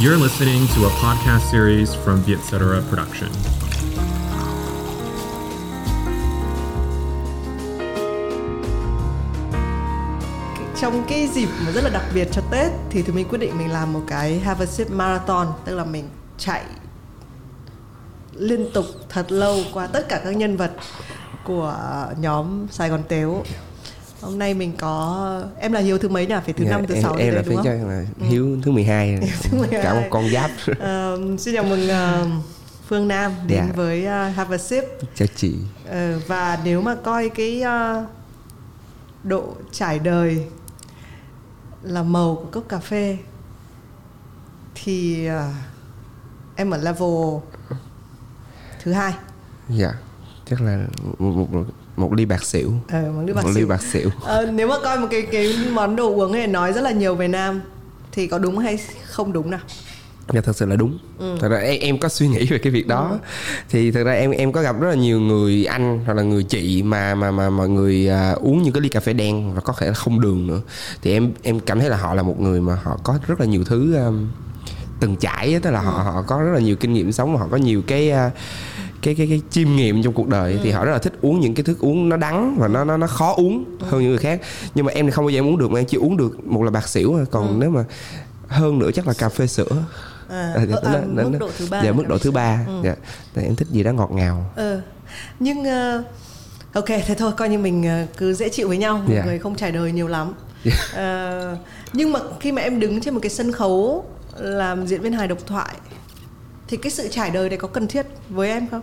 [0.00, 3.30] You're listening to a podcast series from Vietcetera Production.
[10.80, 13.58] trong cái dịp mà rất là đặc biệt cho Tết thì tụi mình quyết định
[13.58, 16.08] mình làm một cái Have a Sip Marathon, tức là mình
[16.38, 16.64] chạy
[18.34, 20.72] liên tục thật lâu qua tất cả các nhân vật
[21.44, 21.76] của
[22.20, 23.44] nhóm Sài Gòn Tếu
[24.20, 26.34] hôm nay mình có em là hiếu thứ mấy nhỉ?
[26.44, 27.64] Phải thứ Dạ, năm thứ em, sáu gì em là không?
[27.64, 29.82] cho là hiếu thứ 12 thứ 12.
[29.82, 30.50] cả một con giáp.
[30.78, 32.26] Ờ, xin chào mừng ờ,
[32.88, 33.72] Phương Nam đến Dạ.
[33.76, 34.84] với ờ, Have a Sip.
[35.14, 35.54] Chào chị.
[35.88, 38.06] Ờ, và nếu mà coi cái ờ,
[39.24, 40.46] độ trải đời
[41.82, 43.18] là màu của cốc cà phê
[44.74, 45.50] thì ờ,
[46.56, 47.38] em ở level
[48.82, 49.12] thứ hai.
[49.68, 49.92] Dạ
[50.50, 50.86] chắc là
[51.18, 51.64] một, một, một,
[51.98, 52.72] một ly bạc xỉu.
[52.88, 53.66] Ờ, một ly bạc một ly xỉu.
[53.66, 54.10] bạc xỉu.
[54.22, 57.14] Ờ, nếu mà coi một cái cái món đồ uống này nói rất là nhiều
[57.14, 57.60] về nam
[58.12, 59.60] thì có đúng hay không đúng nào?
[60.34, 60.98] Dạ thật sự là đúng.
[61.40, 63.18] Thật ra em, em có suy nghĩ về cái việc đó.
[63.68, 66.42] Thì thật ra em em có gặp rất là nhiều người anh Hoặc là người
[66.42, 69.60] chị mà mà mà mọi người à, uống những cái ly cà phê đen Và
[69.60, 70.60] có thể là không đường nữa.
[71.02, 73.46] Thì em em cảm thấy là họ là một người mà họ có rất là
[73.46, 74.28] nhiều thứ um,
[75.00, 77.48] từng trải á, Tức là họ họ có rất là nhiều kinh nghiệm sống Họ
[77.50, 78.30] có nhiều cái à,
[79.02, 81.54] cái cái cái chiêm nghiệm trong cuộc đời thì họ rất là thích uống những
[81.54, 84.40] cái thức uống nó đắng và nó nó nó khó uống hơn những người khác.
[84.74, 86.46] Nhưng mà em thì không bao giờ em uống được mà em chỉ uống được
[86.46, 87.24] một là bạc xỉu thôi.
[87.30, 87.84] Còn nếu mà
[88.48, 89.84] hơn nữa chắc là cà phê sữa.
[90.28, 92.58] À, À, ờ, à, nó- nó- mức độ thứ ba dạ mức độ thứ ba.
[92.84, 92.94] dạ
[93.34, 94.50] Tại em thích gì đó ngọt ngào.
[94.56, 94.80] Ờ,
[95.40, 96.02] nhưng ờ,
[96.72, 98.96] ok thế thôi coi như mình ờ, cứ dễ chịu với nhau.
[98.98, 99.24] Một Dạ.
[99.24, 100.32] người không trải đời nhiều lắm.
[100.64, 100.72] Dạ.
[100.94, 101.56] Ờ,
[101.92, 104.04] nhưng mà khi mà em đứng trên một cái sân khấu
[104.38, 105.74] làm diễn viên hài độc thoại
[106.68, 108.82] thì cái sự trải đời này có cần thiết với em không?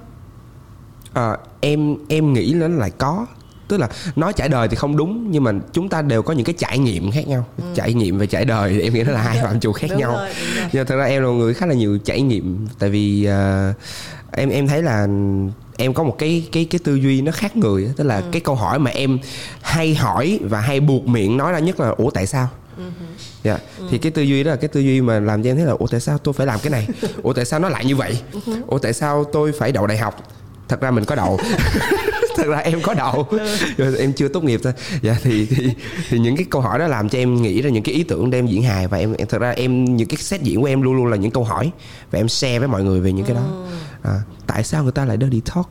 [1.13, 3.25] Ờ, em em nghĩ nó lại có.
[3.67, 6.45] Tức là nói trải đời thì không đúng nhưng mà chúng ta đều có những
[6.45, 7.45] cái trải nghiệm khác nhau.
[7.75, 9.93] Trải nghiệm và trải đời thì em nghĩ nó là hai phạm trù khác Ừ.
[9.93, 10.11] Đúng nhau.
[10.11, 10.69] rồi, rồi.
[10.73, 12.67] nhưng mà thật ra em là người khá là nhiều trải nghiệm.
[12.79, 13.73] Tại vì ờ,
[14.31, 15.07] em em thấy là
[15.77, 18.07] em có một cái cái cái tư duy nó khác người tức Ừ.
[18.07, 19.19] là cái câu hỏi mà em
[19.61, 22.83] hay hỏi và hay buộc miệng nói ra nhất là ủa tại sao Ừ.
[23.43, 23.57] Dạ.
[23.89, 25.71] Thì cái tư duy đó là cái tư duy mà làm cho em thấy là
[25.71, 26.87] ủa tại sao tôi phải làm cái này?
[27.23, 28.21] Ủa tại sao nó lại như vậy?
[28.67, 30.23] Ủa tại sao tôi phải đậu đại học?
[30.67, 31.39] Thật ra mình có đậu.
[32.35, 33.27] Thật ra em có đậu.
[33.77, 34.73] Rồi em chưa tốt nghiệp thôi.
[35.01, 35.69] Dạ thì, thì
[36.09, 38.29] thì những cái câu hỏi đó làm cho em nghĩ ra những cái ý tưởng
[38.29, 40.67] để em diễn hài và em, em thật ra em những cái set diễn của
[40.67, 41.71] em luôn luôn là những câu hỏi
[42.11, 43.67] và em share với mọi người về những cái đó.
[44.03, 45.69] À, tại sao người ta lại dirty talk?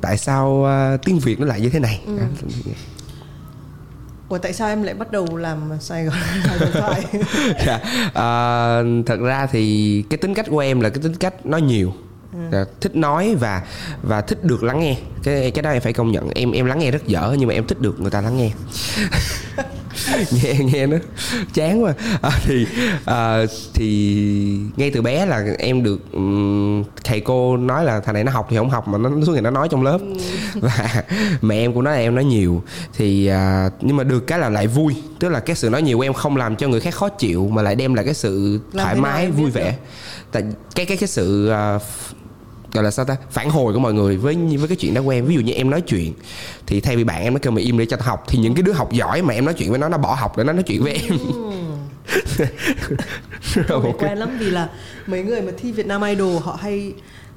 [0.00, 2.00] Tại sao à, tiếng Việt nó lại như thế này?
[2.06, 2.26] À,
[4.32, 6.14] Ủa tại sao em lại bắt đầu làm Sài Gòn
[6.72, 7.04] thoại?
[7.66, 7.80] Dạ.
[8.14, 8.26] à,
[9.06, 11.92] thật ra thì cái tính cách của em là cái tính cách nói nhiều.
[12.52, 13.62] Dạ, thích nói và
[14.02, 14.96] và thích được lắng nghe.
[15.22, 16.30] Cái cái đó em phải công nhận.
[16.34, 18.50] Em em lắng nghe rất dở nhưng mà em thích được người ta lắng nghe
[20.42, 20.96] nghe nghe nó
[21.54, 21.92] chán quá.
[22.22, 22.66] À, thì
[23.04, 23.38] à,
[23.74, 28.32] thì ngay từ bé là em được ừm, thầy cô nói là thằng này nó
[28.32, 29.98] học thì không học mà nó suốt ngày nó nói trong lớp.
[30.54, 31.02] Và
[31.42, 32.62] mẹ em cũng nói là em nói nhiều.
[32.96, 34.94] Thì à, nhưng mà được cái là lại vui.
[35.18, 37.48] Tức là cái sự nói nhiều của em không làm cho người khác khó chịu
[37.52, 39.64] mà lại đem lại cái sự Làm thoải mái vui vẻ.
[39.70, 39.76] được?
[40.32, 40.42] tại
[40.74, 41.78] cái cái cái sự f-
[42.72, 43.16] gọi là sao ta?
[43.30, 45.52] Phản hồi của mọi người với với cái chuyện đó của em ví dụ như
[45.52, 46.12] em nói chuyện
[46.66, 48.54] thì thay vì bạn em nó kêu mày im để cho tao học thì những
[48.54, 50.52] cái đứa học giỏi mà em nói chuyện với nó nó bỏ học để nó
[50.52, 51.18] nói chuyện với em.
[53.54, 54.68] Cái- quen lắm vì là
[55.06, 56.92] mấy người mà thi Việt Nam Idol họ hay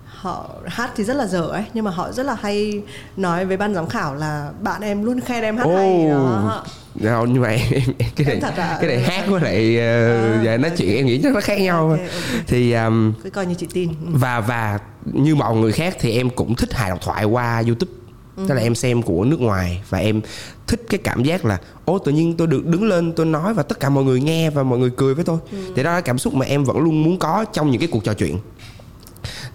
[0.06, 2.82] họ hát thì rất là dở ấy nhưng mà họ rất là hay
[3.18, 6.64] nói với ban giám khảo là bạn em luôn khen em hát hay đó
[6.96, 8.78] Đâu, nhưng mà em, em, cái này à?
[8.82, 11.90] cái này hát với lại uh, dạ, nói chuyện em nghĩ chắc nó khác nhau
[11.90, 12.10] Ok, ok.
[12.48, 13.90] thì um, cứ coi như chị tin.
[13.90, 14.12] Ừ.
[14.14, 17.92] và và như mọi người khác thì em cũng thích hài độc thoại qua youtube.
[18.48, 20.22] Tức là em xem của nước ngoài và em
[20.68, 23.64] thích cái cảm giác là ô tự nhiên tôi được đứng lên tôi nói và
[23.64, 25.38] tất cả mọi người nghe và mọi người cười với tôi.
[25.76, 28.04] Thì đó là cảm xúc mà em vẫn luôn muốn có trong những cái cuộc
[28.04, 28.38] trò chuyện.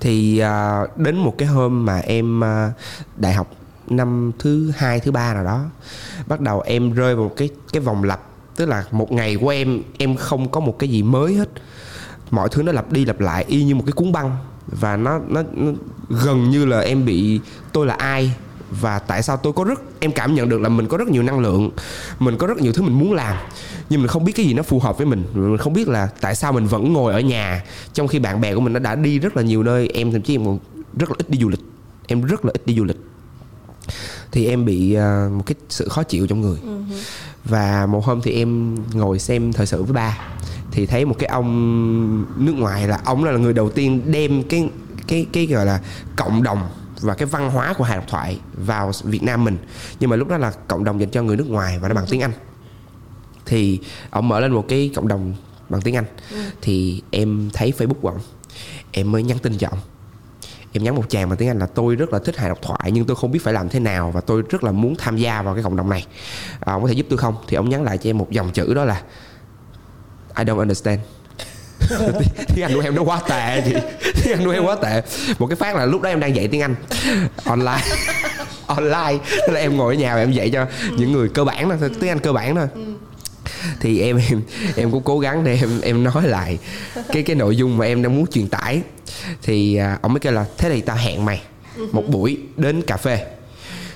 [0.00, 2.72] Thì à, đến một cái hôm mà em à,
[3.16, 3.50] đại học
[3.90, 5.64] năm thứ hai thứ ba nào đó
[6.26, 8.20] bắt đầu em rơi vào một cái cái vòng lặp.
[8.56, 11.48] Tức là một ngày của em em không có một cái gì mới hết.
[12.30, 14.36] Mọi thứ nó lặp đi lặp lại y như một cái cuốn băng.
[14.66, 15.70] Và nó nó, nó
[16.08, 17.40] gần như là em bị
[17.72, 18.34] tôi là ai
[18.70, 21.22] và tại sao tôi có rất em cảm nhận được là mình có rất nhiều
[21.22, 21.70] năng lượng
[22.18, 23.36] mình có rất nhiều thứ mình muốn làm
[23.90, 25.24] nhưng mình không biết cái gì nó phù hợp với mình.
[25.34, 28.54] Mình không biết là tại sao mình vẫn ngồi ở nhà trong khi bạn bè
[28.54, 29.88] của mình nó đã đi rất là nhiều nơi.
[29.94, 30.58] Em thậm chí em còn
[30.98, 31.60] rất là ít đi du lịch.
[32.06, 32.96] Em rất là ít đi du lịch
[34.32, 36.58] thì em bị à, một cái sự khó chịu trong người.
[37.44, 40.18] Và một hôm thì em ngồi xem thời sự với ba
[40.70, 44.70] thì thấy một cái ông nước ngoài là ông là người đầu tiên đem cái
[45.06, 45.80] cái cái gọi là
[46.16, 46.68] cộng đồng
[47.00, 49.58] và cái văn hóa của hài độc thoại vào Việt Nam mình.
[50.00, 52.06] Nhưng mà lúc đó là cộng đồng dành cho người nước ngoài và nó bằng
[52.10, 52.32] tiếng Anh.
[53.46, 53.80] Thì
[54.10, 55.34] ông mở lên một cái cộng đồng
[55.68, 56.04] bằng tiếng anh.
[56.60, 58.18] Thì em thấy facebook của ổng
[58.92, 59.78] em mới nhắn tin cho ổng
[60.72, 62.90] em nhắn một chàng bằng tiếng Anh là tôi rất là thích hài độc thoại
[62.92, 65.42] nhưng tôi không biết phải làm thế nào và tôi rất là muốn tham gia
[65.42, 66.06] vào cái cộng đồng này.
[66.60, 67.36] À, ông có thể giúp tôi không?
[67.48, 69.02] Thì ông nhắn lại cho em một dòng chữ đó là
[70.38, 71.00] I don't understand.
[72.54, 73.74] Tiếng Anh của em nó quá tệ chị.
[74.24, 75.02] Tiếng Anh của em quá tệ.
[75.38, 76.74] Một cái phát là lúc đó em đang dạy tiếng Anh
[77.44, 77.82] online.
[78.66, 79.18] Online.
[79.30, 80.66] Tức là em ngồi ở nhà và em dạy cho
[80.96, 82.68] những người cơ bản thôi tiếng Anh cơ bản thôi.
[82.74, 82.80] Ừ
[83.80, 84.42] thì em em
[84.76, 86.58] em cũng cố gắng để em em nói lại
[87.08, 88.82] cái cái nội dung mà em đang muốn truyền tải.
[89.42, 91.42] Thì à, ông mới kêu là thế thì tao hẹn mày
[91.92, 93.26] một buổi đến cà phê.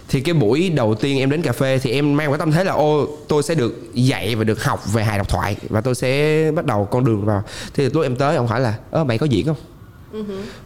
[0.09, 2.65] Thì cái buổi đầu tiên em đến cà phê thì em mang cái tâm thế
[2.65, 5.95] là ô tôi sẽ được dạy và được học về hài độc thoại và tôi
[5.95, 7.43] sẽ bắt đầu con đường vào.
[7.75, 9.57] Thì lúc em tới ông hỏi là ơ mày có diễn không?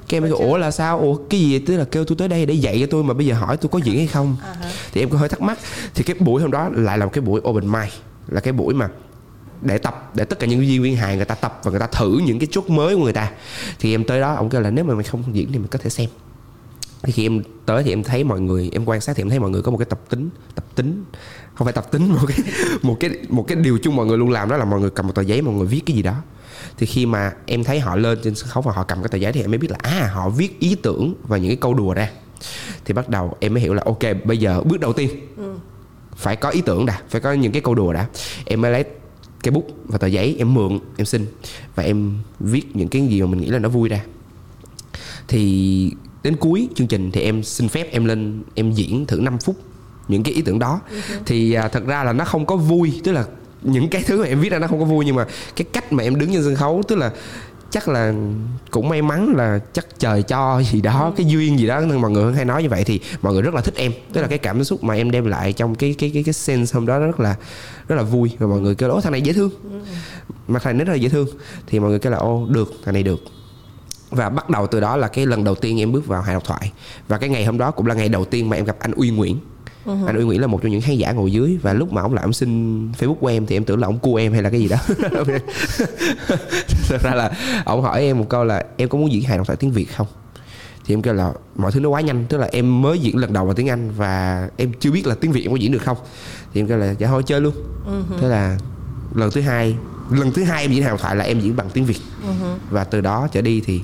[0.09, 1.01] Cái em mới ủa là sao?
[1.01, 3.27] Ủa cái gì tức là kêu tôi tới đây để dạy cho tôi mà bây
[3.27, 4.37] giờ hỏi tôi có diễn hay không?
[4.93, 5.59] Thì em có hơi thắc mắc.
[5.95, 7.93] Thì cái buổi hôm đó lại là một cái buổi open mic
[8.29, 8.89] là cái buổi mà
[9.63, 11.87] để tập, để tất cả những diễn viên hài người ta tập và người ta
[11.87, 13.31] thử những cái chốt mới của người ta.
[13.79, 15.79] Thì em tới đó, ông kêu là nếu mà mày không diễn thì mày có
[15.79, 16.09] thể xem.
[17.03, 19.39] Thì khi em tới thì em thấy mọi người, em quan sát thì em thấy
[19.39, 21.05] mọi người có một cái tập tính tập tính.
[21.55, 22.39] Không phải tập tính, một cái
[22.83, 25.07] một cái một cái điều chung mọi người luôn làm đó là mọi người cầm
[25.07, 26.15] một tờ giấy mọi người viết cái gì đó.
[26.79, 29.19] Thì khi mà em thấy họ lên trên sân khấu và họ cầm cái tờ
[29.19, 31.75] giấy thì em mới biết là à họ viết ý tưởng và những cái câu
[31.75, 32.11] đùa ra.
[32.85, 35.11] Thì bắt đầu em mới hiểu là, ok, bây giờ bước đầu tiên.
[35.37, 35.55] Ừ
[36.19, 38.07] phải có ý tưởng đã phải có những cái câu đùa đã.
[38.45, 38.85] Em mới lấy
[39.43, 41.27] cái bút và tờ giấy em mượn em xin
[41.75, 44.01] và em viết những cái gì mà mình nghĩ là nó vui ra.
[45.29, 45.93] Thì
[46.23, 49.57] đến cuối chương trình thì em xin phép em lên em diễn thử 5 phút
[50.09, 50.81] những cái ý tưởng đó.
[51.27, 53.25] Thì à, thật ra là nó không có vui tức là
[53.63, 55.27] những cái thứ mà em viết ra nó không có vui nhưng mà
[55.57, 57.11] cái cách mà em đứng trên sân khấu tức là
[57.71, 58.15] chắc là
[58.71, 61.81] cũng may mắn là chắc trời cho gì đó cái duyên gì đó.
[61.81, 63.93] Nên mọi người hay nói như vậy thì mọi người rất là thích em.
[64.13, 66.75] Tức là cái cảm xúc mà em đem lại trong cái cái cái cái sense
[66.75, 67.37] hôm đó rất là
[67.89, 68.31] rất là vui.
[68.39, 69.51] Và mọi người kêu là ô thằng này dễ thương.
[70.49, 71.29] Mà thằng này rất là dễ thương.
[71.67, 73.21] Thì mọi người kêu là ô được thằng này được.
[74.11, 76.45] Và bắt đầu từ đó là cái lần đầu tiên em bước vào hài độc
[76.45, 76.73] thoại.
[77.09, 79.11] Và cái ngày hôm đó cũng là ngày đầu tiên mà em gặp anh Uy
[79.11, 79.39] Nguyễn
[80.07, 82.15] anh Uy Nguyễn là một trong những khán giả ngồi dưới và lúc mà ông
[82.15, 84.51] lại ông xin Facebook của em thì em tưởng là ông cua em hay là
[84.51, 84.77] cái gì đó.
[86.89, 87.33] Thật ra là
[87.65, 89.97] ông hỏi em một câu là em có muốn diễn hài độc thoại tiếng Việt
[89.97, 90.07] không?
[90.85, 93.33] Thì em kêu là mọi thứ nó quá nhanh tức là em mới diễn lần
[93.33, 95.83] đầu bằng tiếng Anh và em chưa biết là tiếng Việt em có diễn được
[95.83, 95.97] không.
[96.55, 97.55] Thì em kêu là dạ thôi chơi luôn.
[98.21, 98.59] Thế là
[99.15, 99.77] lần thứ hai
[100.11, 102.01] lần thứ hai em diễn hài độc thoại là em diễn bằng tiếng Việt.
[102.71, 103.83] Và từ đó trở đi thì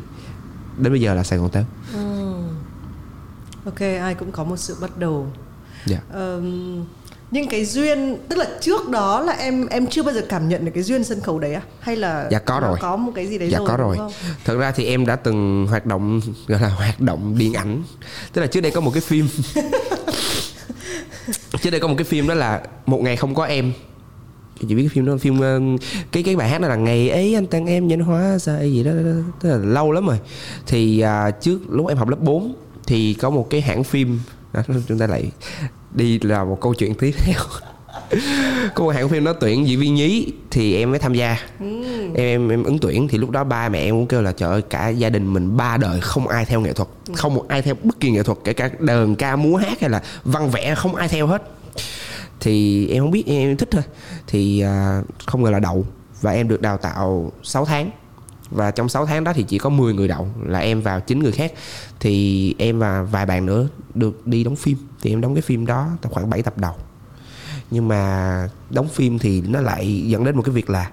[0.78, 1.62] đến bây giờ là Sài Gòn tớ
[3.64, 5.26] ok ai cũng có một sự bắt đầu
[5.86, 5.98] dạ.
[6.12, 6.84] Ờm,
[7.30, 10.64] nhưng cái duyên tức là trước đó là em em chưa bao giờ cảm nhận
[10.64, 11.62] được cái duyên sân khấu đấy à?
[11.80, 12.78] Hay là Dạ, có rồi.
[12.80, 13.96] có một cái gì đấy dạ rồi có rồi.
[14.44, 17.82] thật ra thì em đã từng hoạt động gọi là hoạt động điện ảnh.
[18.32, 19.28] Tức là trước đây có một cái phim.
[21.62, 23.72] Trước đây có một cái phim đó là một ngày không có em.
[24.60, 25.60] Chị biết cái phim đó phim ờ,
[26.12, 28.84] cái cái bài hát đó là ngày ấy anh tặng em nhân hóa ra gì
[28.84, 29.12] đó, đó, đó.
[29.40, 30.18] tức là lâu lắm rồi.
[30.66, 32.54] Thì à, trước lúc em học lớp 4
[32.86, 34.20] thì có một cái hãng phim
[34.54, 35.30] đó, chúng ta lại
[35.94, 37.40] đi là một câu chuyện tiếp theo.
[38.74, 41.38] Có một hãng phim nó tuyển diễn viên nhí thì em mới tham gia.
[41.60, 44.50] Em, em em ứng tuyển thì lúc đó ba mẹ em cũng kêu là trời
[44.50, 47.62] ơi cả gia đình mình ba đời không ai theo nghệ thuật không một ai
[47.62, 50.74] theo bất kỳ nghệ thuật kể cả đờn ca múa hát hay là văn vẽ
[50.74, 51.42] không ai theo hết.
[52.40, 53.82] Thì em không biết em thích thôi.
[54.26, 55.86] Thì à, không ngờ là đậu
[56.20, 57.90] và em được đào tạo 6 tháng
[58.54, 61.18] và trong 6 tháng đó thì chỉ có 10 người đậu là em vào 9
[61.18, 61.52] người khác.
[62.00, 64.76] Thì em và vài bạn nữa được đi đóng phim.
[65.02, 66.74] Thì em đóng cái phim đó tầm khoảng 7 tập đầu.
[67.70, 70.90] Nhưng mà đóng phim thì nó lại dẫn đến một cái việc là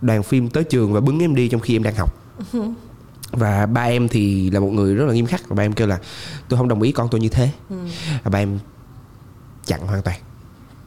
[0.00, 2.14] đoàn phim tới trường và bứng em đi trong khi em đang học.
[3.30, 5.48] Và ba em thì là một người rất là nghiêm khắc.
[5.48, 5.98] Và ba em kêu là
[6.48, 7.50] tôi không đồng ý con tôi như thế.
[8.22, 8.58] Và ba em
[9.66, 10.20] chặn hoàn toàn.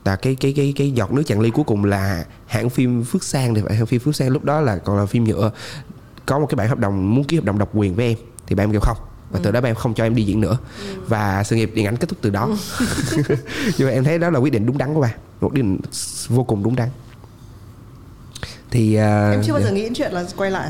[0.05, 3.23] Là cái cái cái cái giọt nước chặn ly cuối cùng là hãng phim Phước
[3.23, 5.51] Sang thì phải hãng phim Phước Sang lúc đó là còn là phim nhựa
[6.25, 8.17] có một cái bản hợp đồng muốn ký hợp đồng độc quyền với em
[8.47, 8.97] thì ba em kêu không.
[9.31, 10.57] Và từ đó ba em không cho em đi diễn nữa.
[11.07, 12.47] Và sự nghiệp điện ảnh kết thúc từ đó.
[13.77, 15.13] Nhưng mà em thấy đó là quyết định đúng đắn của ba.
[15.41, 15.77] Một quyết định
[16.27, 16.89] vô cùng đúng đắn.
[18.71, 20.69] Thì à, em chưa bao giờ nghĩ đến chuyện là quay lại.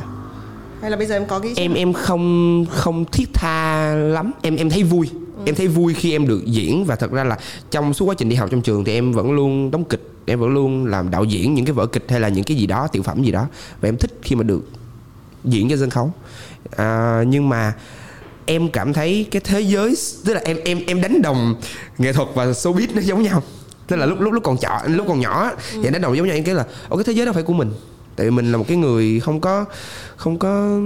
[0.81, 4.31] Hay là bây giờ em có cái em em không không thiết tha lắm.
[4.41, 5.09] Em em thấy vui.
[5.45, 6.85] Em thấy vui khi em được diễn.
[6.85, 7.37] Và thật ra là
[7.71, 10.11] trong suốt quá trình đi học trong trường thì em vẫn luôn đóng kịch.
[10.25, 12.67] Em vẫn luôn làm đạo diễn những cái vở kịch hay là những cái gì
[12.67, 13.47] đó tiểu phẩm gì đó.
[13.81, 14.69] Và em thích khi mà được
[15.45, 16.13] diễn trên sân khấu.
[16.75, 17.73] À, nhưng mà
[18.45, 21.55] em cảm thấy cái thế giới tức là em em em đánh đồng
[21.97, 23.43] nghệ thuật và showbiz nó giống nhau.
[23.87, 25.81] Tức là lúc lúc lúc còn nhỏ lúc còn nhỏ ừ.
[25.83, 27.53] thì đánh đồng giống nhau em cái là ở cái thế giới đó phải của
[27.53, 27.71] mình.
[28.15, 29.65] Tại vì mình là một cái người không có
[30.15, 30.79] không có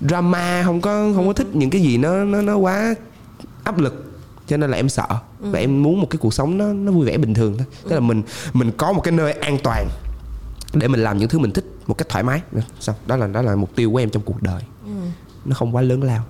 [0.00, 2.94] drama không có không có thích những cái gì nó nó nó quá
[3.64, 4.02] áp lực.
[4.48, 5.06] Cho nên là em sợ
[5.40, 7.66] và em muốn một cái cuộc sống nó nó vui vẻ bình thường thôi.
[7.84, 9.88] Tức là mình mình có một cái nơi an toàn
[10.72, 12.42] để mình làm những thứ mình thích một cách thoải mái.
[12.80, 14.62] Xong đó là đó là mục tiêu của em trong cuộc đời.
[15.44, 16.24] Nó không quá lớn lao.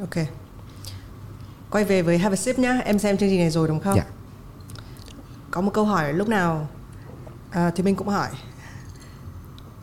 [0.00, 0.26] Ok.
[1.70, 2.80] Quay về với have a sip nhá.
[2.84, 3.96] Em xem chương trình này rồi đúng không?
[3.96, 4.04] Dạ.
[5.50, 6.68] Có một câu hỏi lúc nào
[7.50, 8.28] à, thì mình cũng hỏi.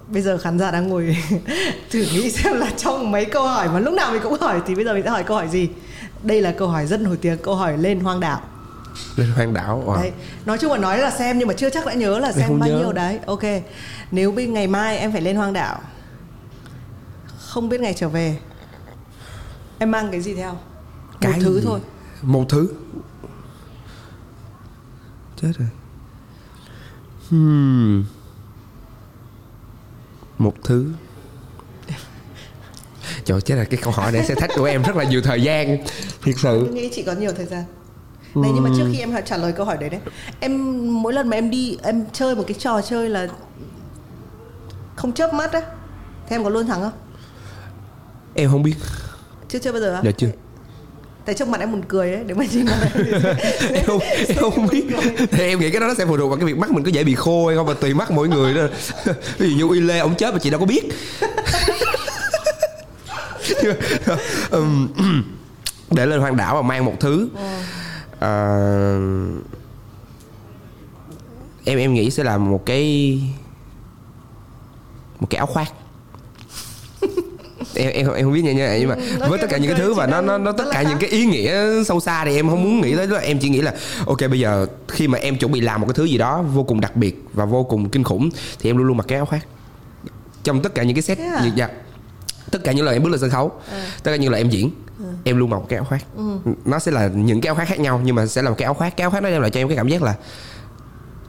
[0.07, 1.17] Bây giờ khán giả đang ngồi
[1.91, 4.75] thử nghĩ xem là trong mấy câu hỏi mà lúc nào mình cũng hỏi thì
[4.75, 5.69] bây giờ mình sẽ hỏi câu hỏi gì?
[6.23, 8.41] Đây là câu hỏi rất nổi tiếng câu hỏi lên hoang đảo
[9.15, 9.95] lên hoang đảo wow.
[9.95, 10.12] đấy
[10.45, 12.60] nói chung là nói là xem nhưng mà chưa chắc đã nhớ là Em xem
[12.60, 12.77] bao nhớ.
[12.77, 13.43] nhiêu đấy ok
[14.12, 15.81] nếu bên ngày mai em phải lên hoang đảo
[17.39, 18.38] không biết ngày trở về
[19.79, 20.57] em mang cái gì theo
[21.21, 21.65] một thứ gì?
[21.65, 21.79] thôi
[22.21, 22.69] một thứ
[25.41, 25.67] chết rồi
[27.29, 28.03] hmm.
[30.38, 30.91] một thứ
[33.25, 35.41] Trời chết là cái câu hỏi này sẽ thách của em rất là nhiều thời
[35.41, 35.77] gian
[36.24, 37.63] Thiệt sự Tôi nghĩ chị có nhiều thời gian
[38.35, 40.00] này nhưng mà trước khi em trả lời câu hỏi đấy đấy
[40.39, 43.27] em mỗi lần mà em đi em chơi một cái trò chơi là
[44.95, 45.61] không chớp mắt á
[46.29, 46.91] thì em có luôn thắng không?
[48.33, 48.75] Em không biết.
[49.50, 50.01] Chưa chưa bao giờ á?
[50.03, 50.27] Dạ chưa.
[51.25, 52.89] Tại trong mặt em buồn cười ấy nếu mà mặt
[53.73, 54.85] em không, em không biết.
[55.31, 56.91] thì em nghĩ cái đó nó sẽ phụ thuộc vào cái việc mắt mình có
[56.91, 58.61] dễ bị khô hay không và tùy mắt mỗi người đó.
[59.38, 60.83] Ví dụ như uy lê ông chết mà chị đâu có biết.
[65.91, 67.29] Để lên hoang đảo và mang một thứ
[68.21, 68.99] Ờ,
[71.65, 73.19] em em nghĩ sẽ là một cái
[75.19, 75.71] một cái áo khoác.
[77.75, 79.79] Em em em không biết nha nha nhưng mà nói với tất cả những cái
[79.79, 82.49] thứ và nó nó nó tất cả những cái ý nghĩa sâu xa thì em
[82.49, 83.17] không muốn nghĩ tới đó.
[83.17, 83.73] Em chỉ nghĩ là
[84.05, 86.63] ok bây giờ khi mà em chuẩn bị làm một cái thứ gì đó vô
[86.63, 89.25] cùng đặc biệt và vô cùng kinh khủng thì em luôn luôn mặc cái áo
[89.25, 89.47] khoác.
[90.43, 91.51] Trong tất cả những cái set Thế à?
[91.55, 91.69] dạ,
[92.51, 93.51] tất cả những lần em bước lên sân khấu.
[94.03, 94.72] Tất cả những lần em diễn
[95.24, 96.05] em luôn mặc một cái áo khoác.
[96.65, 98.65] Nó sẽ là những cái áo khoác khác nhau nhưng mà sẽ là một cái
[98.65, 98.98] áo khoác.
[98.98, 100.15] Cái áo khoác nó đem lại cho em cái cảm giác là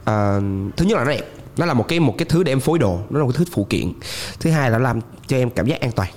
[0.05, 0.41] ờ,
[0.77, 1.31] thứ nhất là nó đẹp.
[1.57, 2.99] Nó là một cái một cái thứ để em phối đồ.
[3.09, 3.93] Nó là một cái thứ phụ kiện.
[4.39, 6.09] Thứ hai là làm cho em cảm giác an toàn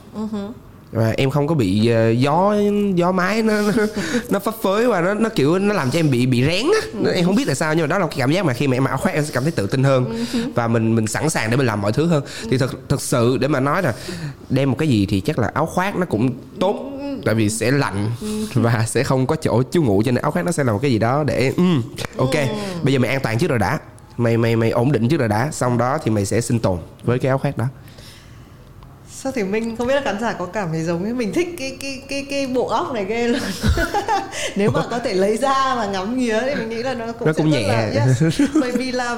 [0.96, 2.54] và em không có bị ờ, gió
[2.94, 3.86] gió mái nó nó,
[4.30, 7.10] nó phấp phới và nó nó kiểu nó làm cho em bị bị rén á.
[7.14, 8.76] Em không biết tại sao nhưng mà đó là cái cảm giác mà khi mà
[8.76, 10.24] em mặc áo khoác em sẽ cảm thấy tự tin hơn.
[10.54, 12.24] Và mình mình sẵn sàng để mình làm mọi thứ hơn.
[12.50, 13.94] Thì thật thật sự để mà nói là
[14.50, 16.92] đem một cái gì thì chắc là áo khoác nó cũng tốt
[17.24, 18.10] tại vì sẽ lạnh
[18.54, 20.78] và sẽ không có chỗ chú ngủ cho nên áo khoác nó sẽ là một
[20.82, 21.82] cái gì đó để um,
[22.16, 22.34] ok
[22.82, 23.78] bây giờ mày an toàn trước rồi đã.
[24.16, 25.48] Mày mày mày ổn định trước rồi đã.
[25.52, 27.64] Xong đó thì mày sẽ sinh tồn với cái áo khoác đó
[29.22, 31.48] sao thì mình không biết là khán giả có cảm thấy giống như mình thích
[31.58, 33.40] cái cái cái cái bộ óc này ghê luôn
[34.56, 37.26] nếu mà có thể lấy ra mà ngắm nghía thì mình nghĩ là nó cũng
[37.26, 37.68] Nó cũng nhẹ.
[37.68, 38.40] là, yes.
[38.60, 39.16] bởi vì là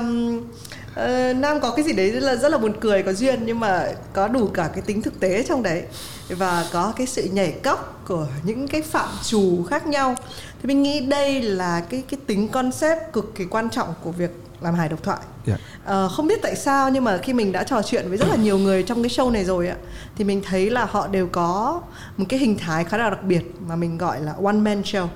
[0.94, 3.60] ờ, nam có cái gì đấy rất là rất là buồn cười có duyên nhưng
[3.60, 5.82] mà có đủ cả cái tính thực tế trong đấy
[6.28, 10.14] và có cái sự nhảy cóc của những cái phạm trù khác nhau
[10.62, 14.30] thì mình nghĩ đây là cái cái tính concept cực kỳ quan trọng của việc
[14.60, 15.18] làm hài độc thoại.
[15.46, 15.56] Dạ.
[15.84, 18.36] Ờ, không biết tại sao nhưng mà khi mình đã trò chuyện với rất là
[18.36, 19.76] nhiều người trong cái show này rồi ạ
[20.16, 21.80] thì mình thấy là họ đều có
[22.16, 25.06] một cái hình thái khá là đặc biệt mà mình gọi là one man show.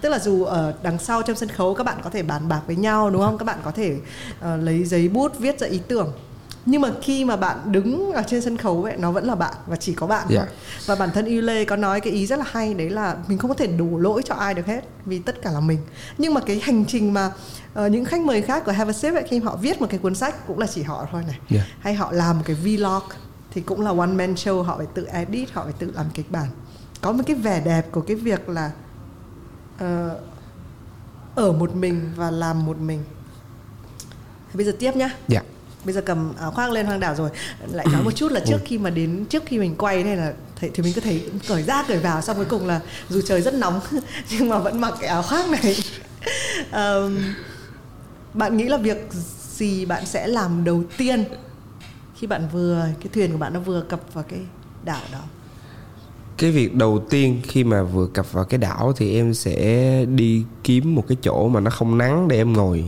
[0.00, 2.60] Tức là dù ở đằng sau trong sân khấu các bạn có thể bàn bạc
[2.66, 3.38] với nhau đúng không?
[3.38, 3.96] Các bạn có thể
[4.40, 6.12] ờ, lấy giấy bút viết ra ý tưởng
[6.66, 9.54] nhưng mà khi mà bạn đứng ở trên sân khấu ấy nó vẫn là bạn
[9.66, 10.26] và chỉ có bạn.
[10.28, 10.36] Thôi
[10.86, 13.48] và bản thân Yule có nói cái ý rất là hay đấy là mình không
[13.48, 15.78] có thể đổ lỗi cho ai được hết vì tất cả là mình.
[16.18, 17.30] Nhưng mà cái hành trình mà
[17.74, 19.98] ờ, những khách mời khác của Have a Sip ấy, khi họ viết một cái
[19.98, 21.38] cuốn sách cũng là chỉ họ thôi này.
[21.50, 21.66] Dạ.
[21.80, 23.02] hay họ làm một cái vlog
[23.50, 26.30] thì cũng là one man show họ phải tự edit họ phải tự làm kịch
[26.30, 26.48] bản.
[27.00, 28.70] Có một cái vẻ đẹp của cái việc là
[29.78, 30.18] ờ,
[31.34, 33.04] ở một mình và làm một mình.
[34.52, 35.10] Thì bây giờ tiếp nhá.
[35.28, 35.40] Dạ
[35.84, 37.30] bây giờ cầm áo khoác lên hoang đảo rồi.
[37.72, 40.32] Lại nói một chút là trước khi mà đến trước khi mình quay này là
[40.60, 43.42] thấy, thì mình cứ thấy cởi ra cởi vào xong cuối cùng là dù trời
[43.42, 43.80] rất nóng
[44.30, 45.76] nhưng mà vẫn mặc cái áo khoác này.
[46.70, 47.34] Ờm,
[48.34, 49.08] bạn nghĩ là việc
[49.50, 51.24] gì bạn sẽ làm đầu tiên
[52.14, 54.40] khi bạn vừa cái thuyền của bạn nó vừa cập vào cái
[54.84, 55.18] đảo đó?
[56.38, 60.44] Cái việc đầu tiên khi mà vừa cập vào cái đảo thì em sẽ đi
[60.64, 62.84] kiếm một cái chỗ mà nó không nắng để em ngồi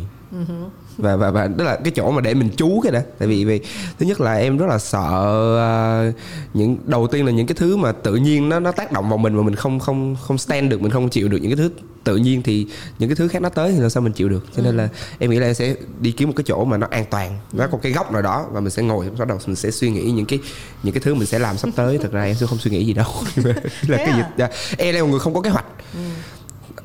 [0.98, 3.44] và và và đó là cái chỗ mà để mình trú cái đã tại vì
[3.44, 3.60] vì
[3.98, 6.12] thứ nhất là em rất là sợ à,
[6.54, 9.18] những đầu tiên là những cái thứ mà tự nhiên nó nó tác động vào
[9.18, 11.70] mình mà mình không không không stand được mình không chịu được những cái thứ
[12.06, 12.66] tự nhiên thì
[12.98, 14.46] những cái thứ khác nó tới thì làm sao mình chịu được?
[14.56, 14.88] Cho nên là
[15.18, 17.66] em nghĩ là em sẽ đi kiếm một cái chỗ mà nó an toàn nó
[17.66, 20.10] có cái góc nào đó và mình sẽ ngồi sau đầu mình sẽ suy nghĩ
[20.10, 20.38] những cái
[20.82, 21.98] những cái thứ mình sẽ làm sắp tới.
[21.98, 23.06] Thật ra em sẽ không suy nghĩ gì đâu.
[23.36, 23.54] Là
[23.86, 24.20] Thế cái gì?
[24.20, 24.30] à?
[24.36, 24.48] dạ.
[24.78, 25.66] em là một người không có kế hoạch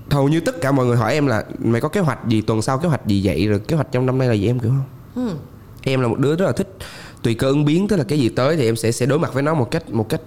[0.10, 2.62] hầu như tất cả mọi người hỏi em là mày có kế hoạch gì tuần
[2.62, 3.48] sau kế hoạch gì vậy?
[3.48, 4.48] Rồi kế hoạch trong năm nay là gì?
[4.48, 5.28] Em kiểu không.
[5.28, 5.36] Ừ.
[5.84, 6.78] em là một đứa rất là thích
[7.24, 9.34] tùy cơ ứng biến tức là cái gì tới thì em sẽ sẽ đối mặt
[9.34, 10.22] với nó một cách một cách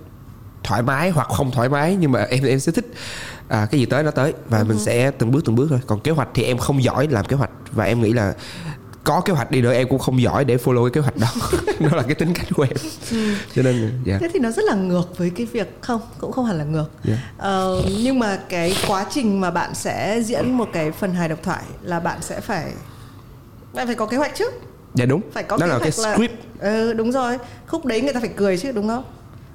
[0.62, 2.86] thoải mái hoặc không thoải mái nhưng mà em em sẽ thích
[3.48, 4.32] à, cái gì tới nó tới.
[4.48, 5.80] Và mình sẽ từng bước từng bước thôi.
[5.86, 7.50] Còn kế hoạch thì em không giỏi làm kế hoạch.
[7.72, 8.34] Và em nghĩ là
[9.04, 11.28] có kế hoạch đi nữa em cũng không giỏi để follow cái kế hoạch đó.
[11.90, 12.76] Đó là cái tính cách của em.
[13.54, 14.18] Cho nên dạ.
[14.20, 16.90] Thế thì nó rất là ngược với cái việc không cũng không hẳn là ngược.
[17.04, 17.14] Dạ.
[17.38, 21.42] ờ, nhưng mà cái quá trình mà bạn sẽ diễn một cái phần hài độc
[21.42, 22.72] thoại là bạn sẽ phải
[23.72, 24.50] bạn phải có kế hoạch chứ?
[24.94, 25.20] Dạ đúng.
[25.32, 26.34] Phải có đó kế là cái hoạch là script.
[26.58, 27.38] Ừ, đúng rồi.
[27.66, 29.04] Khúc đấy người ta phải cười chứ đúng không?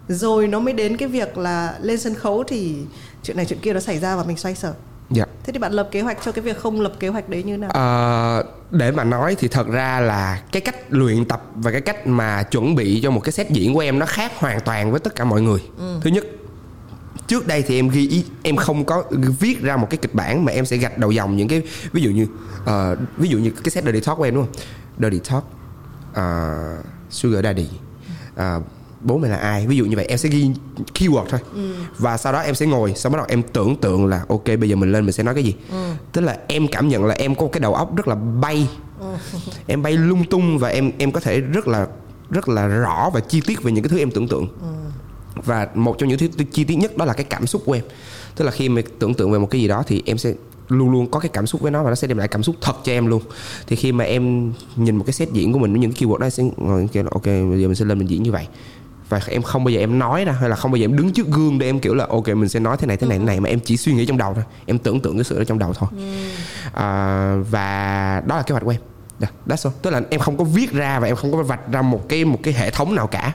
[0.07, 2.75] Rồi nó mới đến cái việc là lên sân khấu thì
[3.23, 4.73] chuyện này chuyện kia nó xảy ra và mình xoay sở
[5.09, 5.25] dạ.
[5.43, 7.57] Thế thì bạn lập kế hoạch cho cái việc không lập kế hoạch đấy như
[7.57, 7.69] nào?
[7.73, 12.07] Ờ, để mà nói thì thật ra là cái cách luyện tập và cái cách
[12.07, 14.99] mà chuẩn bị cho một cái set diễn của em nó khác hoàn toàn với
[14.99, 15.59] tất cả mọi người.
[16.01, 16.25] Thứ nhất
[17.29, 19.03] trước đây thì em ghi ý em không có
[19.39, 21.61] viết ra một cái kịch bản mà em sẽ gạch đầu dòng những cái
[21.91, 22.27] ví dụ như
[22.65, 24.53] ờ, ví dụ như cái set Dirty Talk của em đúng không?
[24.99, 25.43] Dirty Talk
[26.11, 27.67] uh, Sugar Daddy
[28.35, 28.61] ờ,
[29.01, 29.67] bố mẹ là ai?
[29.67, 30.51] Ví dụ như vậy em sẽ ghi
[30.93, 31.39] keyword thôi.
[31.97, 34.69] Và sau đó em sẽ ngồi sau bắt đầu em tưởng tượng là ok bây
[34.69, 35.55] giờ mình lên mình sẽ nói cái gì?
[36.11, 38.69] Tức là em cảm nhận là em có cái đầu óc rất là bay.
[39.67, 41.87] Em bay lung tung và em em có thể rất là
[42.29, 44.47] rất là rõ và chi tiết về những cái thứ em tưởng tượng.
[45.45, 47.83] Và một trong những thứ chi tiết nhất đó là cái cảm xúc của em.
[48.35, 50.33] Tức là khi mà tưởng tượng về một cái gì đó thì em sẽ
[50.67, 52.55] luôn luôn có cái cảm xúc với nó và nó sẽ đem lại cảm xúc
[52.61, 53.21] thật cho em luôn.
[53.67, 56.17] Thì khi mà em nhìn một cái set diễn của mình với những cái keyword
[56.17, 58.31] đó em sẽ ngồi kêu là ok bây giờ mình sẽ lên mình diễn như
[58.31, 58.47] vậy
[59.09, 61.13] và em không bao giờ em nói ra hay là không bao giờ em đứng
[61.13, 63.25] trước gương để em kiểu là ok mình sẽ nói thế này thế này thế
[63.25, 64.43] này mà em chỉ suy nghĩ trong đầu thôi.
[64.65, 65.89] Em tưởng tượng cái sự đó trong đầu thôi.
[66.73, 68.81] À, và đó là kế hoạch của em.
[69.47, 69.77] That's all.
[69.81, 72.25] tức là em không có viết ra và em không có vạch ra một cái
[72.25, 73.33] một cái hệ thống nào cả.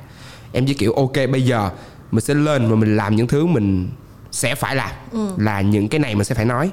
[0.52, 1.71] Em chỉ kiểu ok bây giờ
[2.11, 3.88] mình sẽ lên và mình làm những thứ mình
[4.31, 4.90] sẽ phải làm.
[5.37, 6.71] Là những cái này mình sẽ phải nói.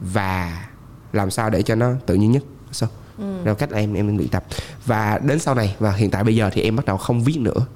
[0.00, 0.64] Và
[1.12, 2.42] làm sao để cho nó tự nhiên nhất.
[2.72, 2.88] Sao
[3.18, 4.44] đó là cách em em luyện tập.
[4.86, 7.38] Và đến sau này và hiện tại bây giờ thì em bắt đầu không viết
[7.38, 7.66] nữa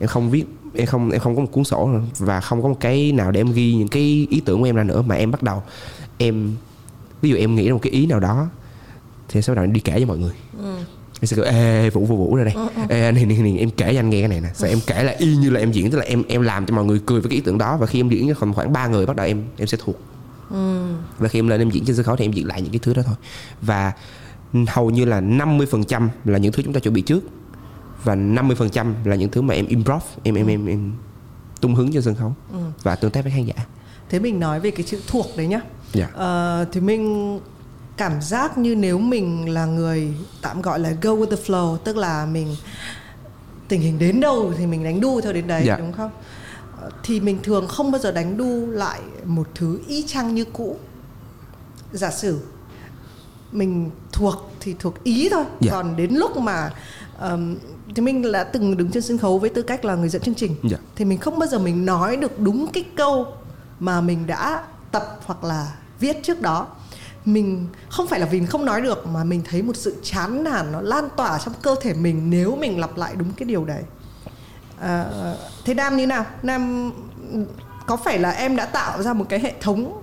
[0.00, 2.76] em không viết em không em không có một cuốn sổ và không có một
[2.80, 5.30] cái nào để em ghi những cái ý tưởng của em ra nữa mà em
[5.30, 5.62] bắt đầu
[6.18, 6.54] em
[7.22, 8.48] ví dụ em nghĩ ra một cái ý nào đó
[9.28, 10.32] thì em sẽ bắt đầu em đi kể cho mọi người.
[11.20, 12.54] Em sẽ kêu ê vũ vũ vũ ra đây
[12.88, 14.48] ê anh này, này, này em kể cho anh nghe cái này nè.
[14.54, 16.74] Sau em kể là y như là em diễn tức là em em làm cho
[16.74, 18.72] mọi người cười với cái ý tưởng đó và khi em diễn cho khoảng khoảng
[18.72, 20.00] ba người bắt đầu em em sẽ thuộc.
[21.18, 22.78] Và khi em lên em diễn trên sân khấu thì em diễn lại những cái
[22.82, 23.16] thứ đó thôi.
[23.62, 23.92] Và
[24.68, 27.24] hầu như là 50% là những thứ chúng ta chuẩn bị trước
[28.04, 30.92] và 50% là những thứ mà em improv em em em, em
[31.60, 32.34] tung hứng trên sân khấu.
[32.82, 33.54] Và tương tác với khán giả.
[34.08, 35.60] Thế mình nói về cái chữ thuộc đấy nhá.
[35.92, 36.08] Dạ.
[36.14, 37.40] Ờ, thì mình
[37.96, 41.96] cảm giác như nếu mình là người tạm gọi là go with the flow tức
[41.96, 42.56] là mình
[43.68, 45.76] tình hình đến đâu thì mình đánh đu theo đến đấy Dạ.
[45.76, 46.10] đúng không?
[46.80, 50.44] Ờ, thì mình thường không bao giờ đánh đu lại một thứ y chang như
[50.44, 50.76] cũ.
[51.92, 52.40] Giả sử
[53.52, 55.44] mình thuộc thì thuộc ý thôi.
[55.60, 55.72] Dạ.
[55.72, 56.70] còn đến lúc mà
[57.18, 57.56] ờm,
[57.94, 60.34] thì mình đã từng đứng trên sân khấu với tư cách là người dẫn chương
[60.34, 60.56] trình.
[60.70, 60.76] Dạ.
[60.96, 63.26] thì mình không bao giờ mình nói được đúng cái câu
[63.80, 66.66] mà mình đã tập hoặc là viết trước đó.
[67.24, 70.44] Mình không phải là vì mình không nói được mà mình thấy một sự chán
[70.44, 73.64] nản nó lan tỏa trong cơ thể mình nếu mình lặp lại đúng cái điều
[73.64, 73.82] đấy.
[74.80, 75.06] À,
[75.64, 76.24] thế nam như nào?
[76.42, 76.92] Nam
[77.86, 80.02] có phải là em đã tạo ra một cái hệ thống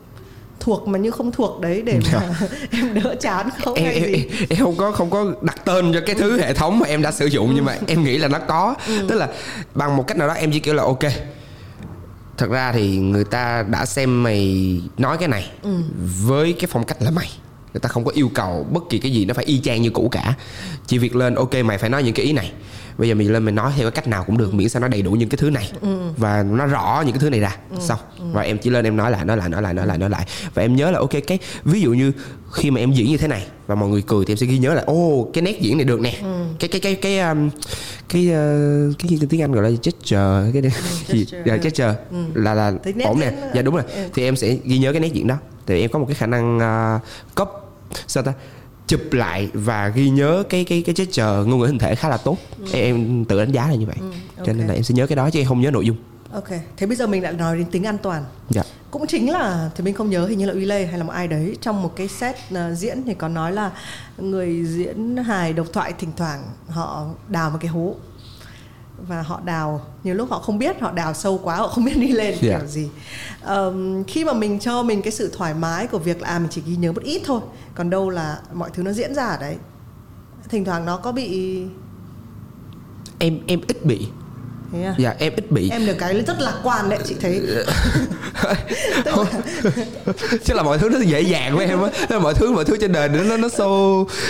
[0.68, 2.30] thuộc mà như không thuộc đấy để mà
[2.72, 4.14] em đỡ chán không em, hay em, gì?
[4.14, 7.02] em, em không có không có đặt tên cho cái thứ hệ thống mà em
[7.02, 8.76] đã sử dụng nhưng mà em nghĩ là nó có.
[9.08, 9.28] Tức là
[9.74, 11.04] bằng một cách nào đó em chỉ kiểu là ok.
[12.38, 15.52] Thật ra thì người ta đã xem mày nói cái này
[16.26, 17.30] với cái phong cách là mày.
[17.74, 19.90] Người ta không có yêu cầu bất kỳ cái gì nó phải y chang như
[19.90, 20.34] cũ cả.
[20.88, 22.52] Chỉ việc lên ok mày phải nói những cái ý này
[22.98, 24.88] bây giờ mình lên mình nói theo cái cách nào cũng được miễn sao nó
[24.88, 25.72] đầy đủ những cái thứ này.
[26.18, 27.58] Và nó rõ những cái thứ này ra.
[27.80, 28.00] Xong.
[28.34, 30.26] Và em chỉ lên em nói lại nói lại nói lại nói lại nói lại.
[30.54, 32.12] Và em nhớ là ok cái ví dụ như
[32.52, 34.58] khi mà em diễn như thế này và mọi người cười thì em sẽ ghi
[34.58, 36.14] nhớ là ô cái nét diễn này được nè.
[36.60, 37.50] Cái cái cái cái um,
[38.10, 40.62] cái uh, cái gì tiếng anh gọi là gesture cái
[41.08, 41.26] gì?
[41.46, 42.18] gesture, Dạ, ừ.
[42.34, 43.32] là là ổn nè.
[43.56, 43.84] dạ đúng rồi.
[43.96, 44.02] Ừ.
[44.14, 45.36] thì em sẽ ghi nhớ cái nét diễn đó.
[45.66, 47.02] Thì em có một cái khả năng uh,
[47.36, 47.52] copy
[48.08, 48.34] sao ta
[48.88, 52.18] chụp lại và ghi nhớ cái cái cái gesture ngôn ngữ hình thể khá là
[52.18, 52.38] tốt.
[52.74, 53.98] Em, em tự đánh giá là như vậy.
[54.46, 55.98] Cho nên là em sẽ nhớ cái đó chứ em không nhớ nội dung.
[56.32, 58.24] Ok thế bây giờ mình đã nói đến tính an toàn.
[58.50, 58.64] Dạ.
[58.92, 61.14] Cũng chính là thì mình không nhớ hình như là uy lê hay là một
[61.14, 63.72] ai đấy trong một cái set uh, diễn thì có nói là
[64.18, 67.96] người diễn hài độc thoại thỉnh thoảng họ đào một cái hố
[69.08, 71.98] và họ đào nhiều lúc họ không biết họ đào sâu quá họ không biết
[71.98, 72.58] đi lên Dạ.
[72.60, 72.90] kiểu gì.
[73.42, 76.48] Ờm, khi mà mình cho mình cái sự thoải mái của việc là à, mình
[76.52, 77.42] chỉ ghi nhớ một ít thôi
[77.76, 79.58] còn đâu là mọi thứ nó diễn ra ở đấy.
[80.50, 81.62] Thỉnh thoảng nó có bị
[83.20, 84.08] em em ít bị
[84.72, 84.96] thế à?
[84.98, 85.70] dạ em ít bị.
[85.70, 87.42] Em được cái rất lạc quan đấy chị thấy.
[89.06, 89.26] Tức là-
[90.44, 92.20] chứ là mọi thứ nó dễ dàng với em á.
[92.20, 93.66] Mọi thứ mọi thứ trên đời nó nó nó so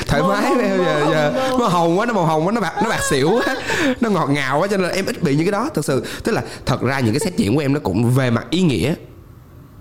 [0.07, 0.77] thoải mái với em.
[0.77, 2.89] hồng, giờ màu giờ hồng, nó hồng quá nó màu hồng quá nó bạc nó
[2.89, 3.55] bạc xỉu quá.
[4.01, 6.05] Nó ngọt ngào quá cho nên là em ít bị những cái đó thật sự.
[6.23, 8.61] Tức là thật ra những cái xét diễn của em nó cũng về mặt ý
[8.61, 8.93] nghĩa.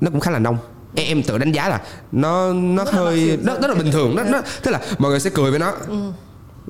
[0.00, 0.58] Nó cũng khá là nông.
[0.94, 1.80] Em, em tự đánh giá là
[2.12, 5.10] nó nó Rất là hơi nó nó là bình thường nó nó tức là mọi
[5.10, 5.72] người sẽ cười với nó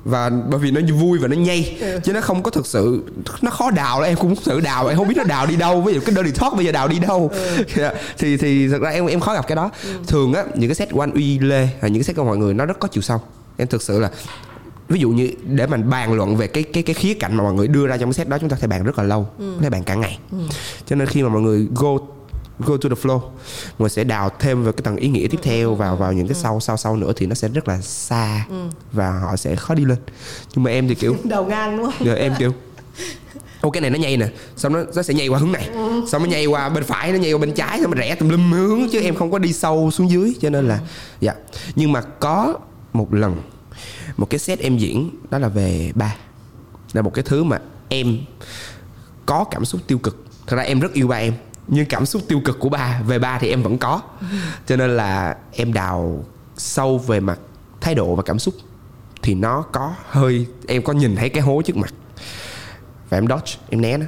[0.05, 1.99] và bởi vì nó vui và nó nhây Ừ.
[2.03, 3.03] chứ nó không có thực sự
[3.41, 5.81] nó khó đào lắm em cũng thử đào em không biết nó đào đi đâu.
[5.81, 7.31] Ví dụ cái dirty talk bây giờ đào đi đâu.
[7.75, 7.93] Dạ.
[8.17, 9.69] thì thì thật ra em em khó gặp cái đó.
[10.07, 12.37] Thường á những cái set của anh uy lê hay những cái set của mọi
[12.37, 13.21] người nó rất có chiều sâu.
[13.57, 14.11] Em thực sự là
[14.89, 17.53] ví dụ như để mình bàn luận về cái cái cái khía cạnh mà mọi
[17.53, 19.61] người đưa ra trong cái set đó chúng ta phải bàn rất là lâu có
[19.61, 20.19] thể bàn cả ngày.
[20.85, 21.89] Cho nên khi mà mọi người go
[22.59, 23.21] go to the flow
[23.79, 26.35] người sẽ đào thêm về cái tầng ý nghĩa tiếp theo vào vào những cái
[26.35, 28.45] sau sau sau nữa thì nó sẽ rất là xa
[28.91, 29.97] và họ sẽ khó đi lên.
[30.55, 32.05] Nhưng mà em thì kiểu đầu ngang đúng không?
[32.05, 32.53] Giờ em kiểu
[33.61, 35.69] ô cái này nó nhây nè xong nó nó sẽ nhây qua hướng này
[36.07, 38.29] xong nó nhây qua bên phải nó nhây qua bên trái xong nó rẽ tùm
[38.29, 40.79] lum hướng chứ em không có đi sâu xuống dưới cho nên là
[41.19, 41.33] dạ.
[41.75, 42.57] Nhưng mà có
[42.93, 43.41] một lần
[44.17, 46.15] một cái set em diễn đó là về ba
[46.93, 48.17] là một cái thứ mà em
[49.25, 50.25] có cảm xúc tiêu cực.
[50.47, 51.33] Thật ra em rất yêu ba em
[51.67, 54.01] nhưng cảm xúc tiêu cực của ba về ba thì em vẫn có.
[54.65, 56.25] Cho nên là em đào
[56.57, 57.39] sâu về mặt
[57.81, 58.53] thái độ và cảm xúc
[59.21, 61.93] thì nó có hơi em có nhìn thấy cái hố trước mặt.
[63.09, 64.05] Và em dodge em né nó.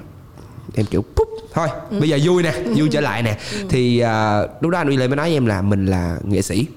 [0.76, 1.68] Em kiểu púp thôi
[2.00, 3.38] bây giờ vui nè vui trở lại nè.
[3.70, 6.42] Thì à, lúc đó anh uy lê mới nói với em là mình là nghệ
[6.42, 6.68] sĩ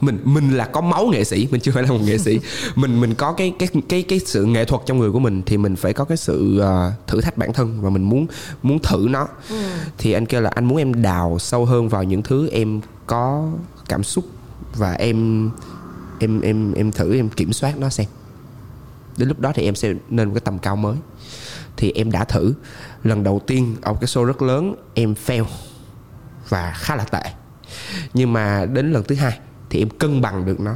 [0.00, 2.40] mình mình là có máu nghệ sĩ mình chưa phải là một nghệ sĩ.
[2.74, 5.56] Mình mình có cái cái cái cái sự nghệ thuật trong người của mình thì
[5.56, 8.26] mình phải có cái sự ờ, thử thách bản thân và mình muốn
[8.62, 9.28] muốn thử nó.
[9.98, 13.50] Thì anh kêu là anh muốn em đào sâu hơn vào những thứ em có
[13.88, 14.24] cảm xúc
[14.76, 15.50] và em
[16.18, 18.06] em em em thử em kiểm soát nó xem.
[19.16, 20.96] Đến lúc đó thì em sẽ lên một cái tầm cao mới.
[21.76, 22.54] Thì em đã thử.
[23.04, 25.44] Lần đầu tiên ở một cái show rất lớn em fail
[26.48, 27.22] và khá là tệ.
[28.14, 29.38] Nhưng mà đến lần thứ hai
[29.70, 30.74] thì em cân bằng được nó.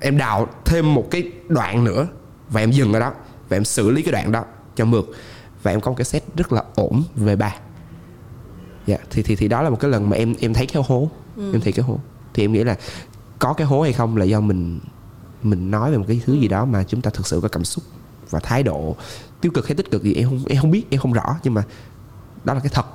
[0.00, 2.06] Em đào thêm một cái đoạn nữa
[2.50, 3.12] và em dừng ở đó
[3.48, 4.44] và em xử lý cái đoạn đó
[4.76, 5.04] cho mượt.
[5.62, 7.54] Và em có một cái set rất là ổn về ba
[8.86, 11.10] dạ thì thì thì đó là một cái lần mà em em thấy cái hố.
[11.36, 11.98] Em thấy cái hố.
[12.34, 12.76] Thì em nghĩ là
[13.38, 14.80] có cái hố hay không là do mình
[15.42, 17.64] mình nói về một cái thứ gì đó mà chúng ta thực sự có cảm
[17.64, 17.84] xúc
[18.30, 18.96] và thái độ
[19.40, 21.36] tiêu cực hay tích cực gì em không em không biết em không rõ.
[21.42, 21.62] Nhưng mà
[22.44, 22.86] đó là cái thật.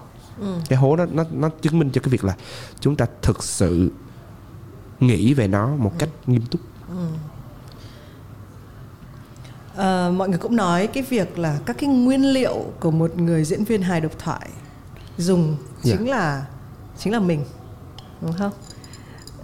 [0.70, 2.36] Cái hố đó nó nó chứng minh cho cái việc là
[2.80, 3.92] chúng ta thực sự
[5.00, 6.62] nghĩ về nó một cách nghiêm túc.
[9.76, 13.44] Ờ, mọi người cũng nói cái việc là các cái nguyên liệu của một người
[13.44, 14.50] diễn viên hài độc thoại
[15.18, 15.96] dùng Dạ.
[15.98, 16.46] chính là
[16.98, 17.46] chính là mình
[18.22, 18.52] đúng không?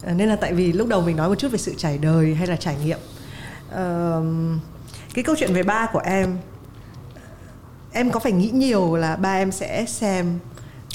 [0.04, 2.36] Ờ, nên là tại vì lúc đầu mình nói một chút về sự trải đời
[2.36, 3.00] hay là trải nghiệm.
[3.72, 4.22] Ờ,
[5.14, 6.38] cái câu chuyện về ba của em
[7.92, 10.40] em có phải nghĩ nhiều là ba em sẽ xem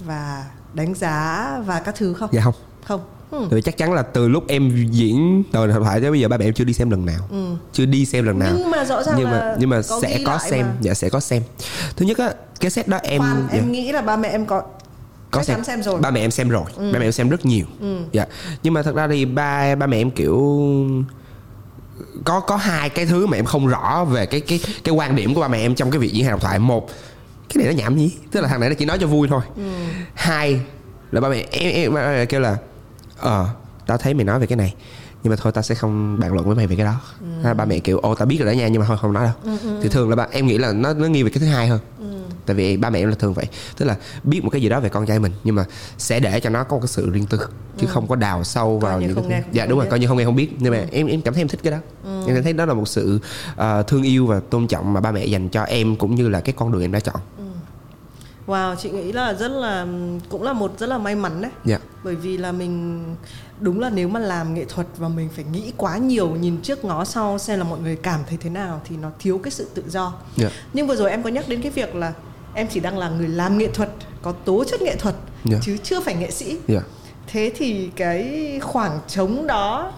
[0.05, 2.31] và đánh giá và các thứ không?
[2.33, 2.55] Dạ không.
[2.85, 3.39] Không ừ.
[3.41, 6.29] Tại vì chắc chắn là từ lúc em diễn tờ hợp thoại tới bây giờ
[6.29, 7.29] ba mẹ em chưa đi xem lần nào.
[7.73, 8.53] Chưa đi xem lần nào.
[8.57, 10.67] Nhưng mà rõ ràng nhưng là mà nhưng mà có sẽ có xem.
[10.67, 10.73] mà.
[10.81, 11.43] dạ sẽ có xem.
[11.97, 13.59] Thứ nhất á cái set đó em Khoan, dạ.
[13.59, 14.63] em nghĩ là ba mẹ em có
[15.31, 16.01] có chắn xem rồi.
[16.01, 16.65] Ba mẹ em xem rồi.
[16.77, 17.67] Ba mẹ em xem rất nhiều.
[18.13, 18.27] Dạ.
[18.63, 20.39] Nhưng mà thật ra thì ba ba mẹ em kiểu
[22.25, 25.35] có có hai cái thứ mà em không rõ về cái cái cái quan điểm
[25.35, 26.59] của ba mẹ em trong cái việc diễn hài độc thoại.
[26.59, 26.89] Một
[27.49, 28.13] cái này nó nhảm nhí.
[28.31, 29.41] Tức là thằng này nó chỉ nói cho vui thôi.
[30.15, 30.61] Hai
[31.13, 32.57] là ba mẹ em, em ba mẹ kêu là
[33.19, 33.49] ờ
[33.87, 34.75] tao thấy mày nói về cái này
[35.23, 36.95] nhưng mà thôi tao sẽ không bàn luận với mày về cái đó.
[37.45, 37.55] Ừ.
[37.55, 39.57] ba mẹ kiểu ô tao biết rồi đó nha nhưng mà thôi không nói đâu.
[39.83, 41.81] Thì thường là ba em nghĩ là nó nó nghiêng về cái thứ hai hơn.
[42.47, 43.47] Tại vì ba mẹ em là thường vậy.
[43.77, 45.65] Tức là biết một cái gì đó về con trai mình nhưng mà
[45.99, 47.39] sẽ để cho nó có một cái sự riêng tư
[47.79, 50.07] chứ không có đào sâu vào như những cái nghe, dạ đúng rồi coi như
[50.07, 50.51] không nghe không biết.
[50.59, 51.79] Nhưng mà em em cảm thấy em thích cái đó.
[52.27, 53.21] Em thấy đó là một sự
[53.57, 56.41] ờ, thương yêu và tôn trọng mà ba mẹ dành cho em cũng như là
[56.41, 57.17] cái con đường em đã chọn
[58.49, 59.87] Wow, chị nghĩ là rất là
[60.29, 61.51] cũng là một rất là may mắn đấy.
[61.65, 63.05] dạ Bởi vì là mình
[63.61, 66.85] đúng là nếu mà làm nghệ thuật và mình phải nghĩ quá nhiều nhìn trước
[66.85, 69.69] ngó sau xem là mọi người cảm thấy thế nào thì nó thiếu cái sự
[69.75, 70.13] tự do.
[70.37, 72.13] dạ Nhưng vừa rồi em có nhắc đến cái việc là
[72.55, 73.91] em chỉ đang là người làm nghệ thuật,
[74.23, 75.59] có tố chất nghệ thuật Dạ.
[75.63, 76.59] chứ chưa phải nghệ sĩ.
[76.69, 76.81] dạ
[77.27, 79.93] Thế thì cái khoảng trống đó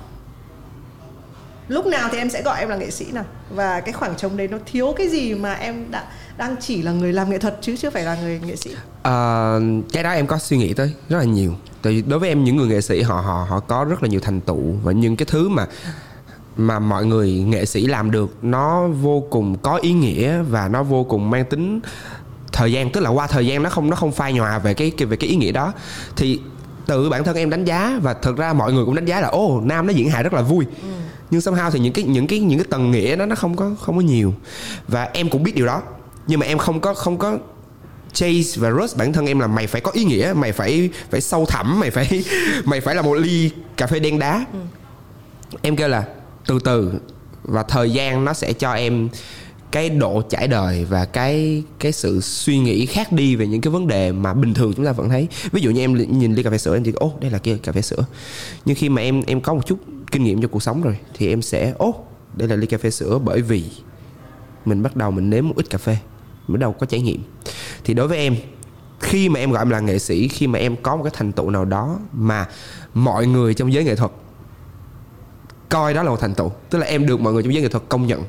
[1.70, 3.24] lúc nào thì em sẽ gọi em là nghệ sĩ nào.
[3.50, 6.04] Và cái khoảng trống đấy nó thiếu cái gì mà em đã
[6.38, 8.70] đang chỉ là người làm nghệ thuật chứ chưa phải là người nghệ sĩ?
[9.02, 9.61] Ờ,
[9.92, 11.54] cái đó em có suy nghĩ tới rất là nhiều.
[11.83, 14.09] Tại vì đối với em những người nghệ sĩ họ họ họ có rất là
[14.09, 14.72] nhiều thành tựu.
[14.83, 15.66] Và những cái thứ mà
[16.56, 20.83] mà mọi người nghệ sĩ làm được nó vô cùng có ý nghĩa và nó
[20.83, 21.80] vô cùng mang tính
[22.52, 24.90] thời gian tức là qua thời gian nó không nó không phai nhòa về cái,
[24.90, 25.72] cái về cái ý nghĩa đó.
[26.16, 26.40] Thì
[26.87, 29.28] tự bản thân em đánh giá và thật ra mọi người cũng đánh giá là
[29.28, 30.66] ô nam nó diễn hài rất là vui
[31.31, 33.75] nhưng somehow thì những cái những cái những cái tầng nghĩa đó nó không có
[33.81, 34.35] không có nhiều.
[34.88, 35.83] Và em cũng biết điều đó.
[36.27, 37.38] Nhưng mà em không có không có
[38.12, 41.21] chase và rush bản thân em là mày phải có ý nghĩa mày phải phải
[41.21, 42.25] sâu thẳm mày phải
[42.64, 44.47] mày phải là một ly cà phê đen đá.
[45.62, 46.05] Em kêu là
[46.47, 46.93] từ từ
[47.43, 49.09] và thời gian nó sẽ cho em
[49.71, 53.71] cái độ trải đời và cái cái sự suy nghĩ khác đi về những cái
[53.71, 55.29] vấn đề mà bình thường chúng ta vẫn thấy.
[55.53, 57.57] Ví dụ như em nhìn ly cà phê sữa em thì ô đây là kia
[57.62, 58.05] cà phê sữa.
[58.64, 59.79] Nhưng khi mà em em có một chút
[60.11, 61.94] kinh nghiệm trong cuộc sống rồi, thì em sẽ, ô,
[62.35, 63.64] đây là ly cà phê sữa bởi vì
[64.64, 65.96] mình bắt đầu mình nếm một ít cà phê,
[66.46, 67.23] mình bắt đầu có trải nghiệm.
[67.85, 68.37] Thì đối với em,
[69.01, 71.33] khi mà em gọi em là nghệ sĩ, khi mà em có một cái thành
[71.33, 72.49] tựu nào đó mà
[72.94, 74.11] mọi người trong giới nghệ thuật
[75.68, 77.68] coi đó là một thành tựu, tức là em được mọi người trong giới nghệ
[77.68, 78.23] thuật công nhận,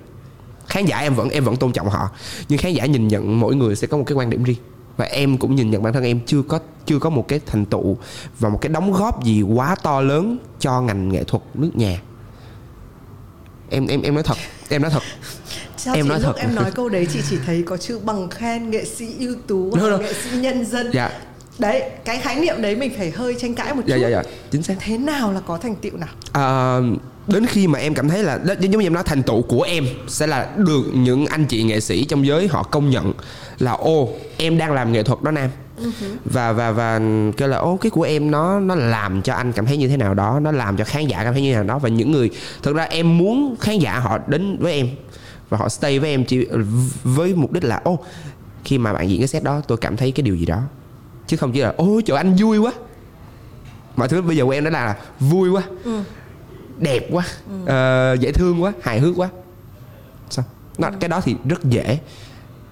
[0.67, 2.09] khán giả em vẫn em vẫn tôn trọng họ,
[2.49, 4.57] nhưng khán giả nhìn nhận mỗi người sẽ có một cái quan điểm riêng
[4.97, 7.65] và em cũng nhìn nhận bản thân em chưa có chưa có một cái thành
[7.65, 7.97] tựu
[8.39, 12.01] và một cái đóng góp gì quá to lớn cho ngành nghệ thuật nước nhà.
[13.69, 14.37] Em em em nói thật
[14.69, 15.03] em nói thật.
[15.77, 16.33] Sao Em nói thật.
[16.37, 19.75] em nói câu đấy chị chỉ thấy có chữ bằng khen nghệ sĩ ưu tú
[19.75, 20.91] Đúng nghệ sĩ nhân dân.
[20.93, 21.11] Dạ.
[21.59, 24.01] Đấy cái khái niệm đấy mình phải hơi tranh cãi một dạ chút.
[24.01, 24.23] dạ dạ.
[24.51, 24.75] Chính xác.
[24.79, 26.09] Thế nào là có thành tựu nào?
[26.33, 26.79] À,
[27.31, 29.85] đến khi mà em cảm thấy là giống như em nói thành tựu của em
[30.07, 33.13] sẽ là được những anh chị nghệ sĩ trong giới họ công nhận
[33.59, 35.49] là ô em đang làm nghệ thuật đó nam.
[36.25, 37.01] Và và và
[37.37, 39.97] kêu là ô cái của em nó nó làm cho anh cảm thấy như thế
[39.97, 41.79] nào đó nó làm cho khán giả cảm thấy như thế nào đó.
[41.79, 42.29] Và những người
[42.63, 44.89] thực ra em muốn khán giả họ đến với em
[45.49, 46.47] và họ stay với em chỉ
[47.03, 47.99] với mục đích là ô
[48.63, 50.61] khi mà bạn diễn cái set đó tôi cảm thấy cái điều gì đó.
[51.27, 52.71] Chứ không chỉ là ôi trời anh vui quá.
[53.95, 55.63] Mọi thứ bây giờ của em đó là vui quá
[56.81, 57.25] đẹp quá
[57.65, 59.29] ờ, dễ thương quá hài hước quá.
[60.29, 60.45] Sao?
[60.77, 61.99] Nó, cái đó thì rất dễ.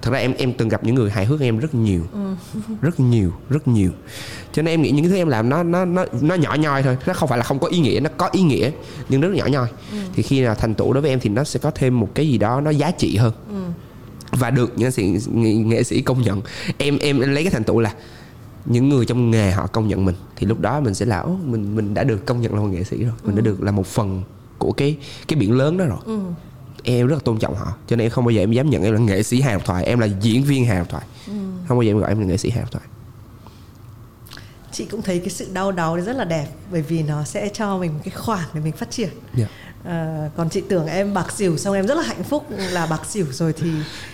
[0.01, 2.01] Thật ra em em từng gặp những người hài hước em rất nhiều.
[2.81, 3.91] Rất nhiều rất nhiều.
[4.53, 6.83] Cho nên em nghĩ những cái thứ em làm nó nó nó nó nhỏ nhoi
[6.83, 6.97] thôi.
[7.05, 8.71] Nó không phải là không có ý nghĩa nó có ý nghĩa
[9.09, 9.67] nhưng rất nhỏ nhoi.
[10.13, 12.27] Thì khi nào thành tựu đối với em thì nó sẽ có thêm một cái
[12.27, 13.33] gì đó nó giá trị hơn.
[14.31, 16.41] Và được những nghệ sĩ, nghệ, nghệ sĩ công nhận.
[16.77, 17.93] Em em lấy cái thành tựu là
[18.65, 21.35] những người trong nghề họ công nhận mình thì lúc đó mình sẽ là "Ố,
[21.45, 23.71] mình mình đã được công nhận là một nghệ sĩ rồi mình đã được là
[23.71, 24.23] một phần
[24.57, 26.19] của cái cái biển lớn đó rồi.
[26.83, 28.83] Em rất là tôn trọng họ cho nên em không bao giờ em dám nhận
[28.83, 31.05] em là nghệ sĩ hài độc thoại em là diễn viên hài độc thoại.
[31.67, 32.85] Không bao giờ em gọi em là nghệ sĩ hài độc thoại.
[34.71, 37.77] Chị cũng thấy cái sự đau đấy rất là đẹp bởi vì nó sẽ cho
[37.77, 39.09] mình một cái khoản để mình phát triển.
[39.35, 39.47] Dạ.
[39.83, 43.05] Ờ, còn chị tưởng em bạc xỉu xong em rất là hạnh phúc là bạc
[43.05, 43.71] xỉu rồi thì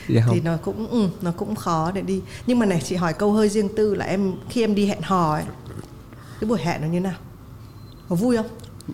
[0.08, 2.22] Dạ thì nó cũng ừ, nó cũng khó để đi.
[2.48, 5.02] Nhưng mà này chị hỏi câu hơi riêng tư là em khi em đi hẹn
[5.02, 5.44] hò ấy
[6.42, 7.14] cái buổi hẹn nó như nào?
[8.10, 8.48] Có vui không?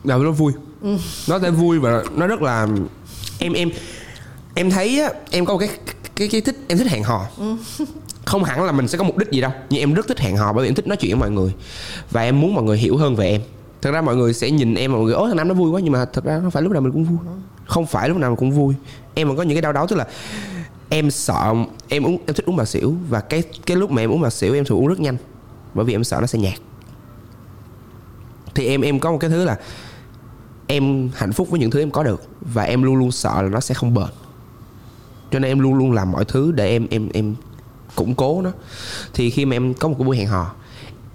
[0.04, 0.54] Dạ, nó vui.
[1.28, 2.68] Nó sẽ vui và nó rất là
[3.40, 3.70] em em
[4.56, 5.70] em thấy á, em có một cái
[6.16, 7.28] cái cái thích em thích hẹn hò.
[8.26, 10.38] Không hẳn là mình sẽ có mục đích gì đâu nhưng em rất thích hẹn
[10.38, 11.54] hò bởi vì em thích nói chuyện với mọi người.
[12.12, 13.42] Và em muốn mọi người hiểu hơn về em
[13.82, 15.82] thật ra mọi người sẽ nhìn em mọi người ố thằng nam nó vui quá.
[15.84, 17.18] Nhưng mà thật ra không phải lúc nào mình cũng vui.
[17.66, 18.76] Không phải lúc nào mình cũng vui.
[19.14, 20.08] Em còn có những cái đau đớn, tức là
[20.90, 21.54] em sợ
[21.88, 24.30] em uống, em thích uống bạc xỉu và cái cái lúc mà em uống bạc
[24.30, 25.18] xỉu em thường uống rất nhanh,
[25.74, 26.60] bởi vì em sợ nó sẽ nhạt.
[28.56, 29.58] Thì em em có một cái thứ là
[30.68, 33.50] em hạnh phúc với những thứ em có được và em luôn luôn sợ là
[33.50, 34.08] nó sẽ không bền.
[35.32, 37.36] Cho nên em luôn luôn làm mọi thứ để em em em
[37.96, 38.52] củng cố nó.
[39.14, 40.54] Thì khi mà em có một cái buổi hẹn hò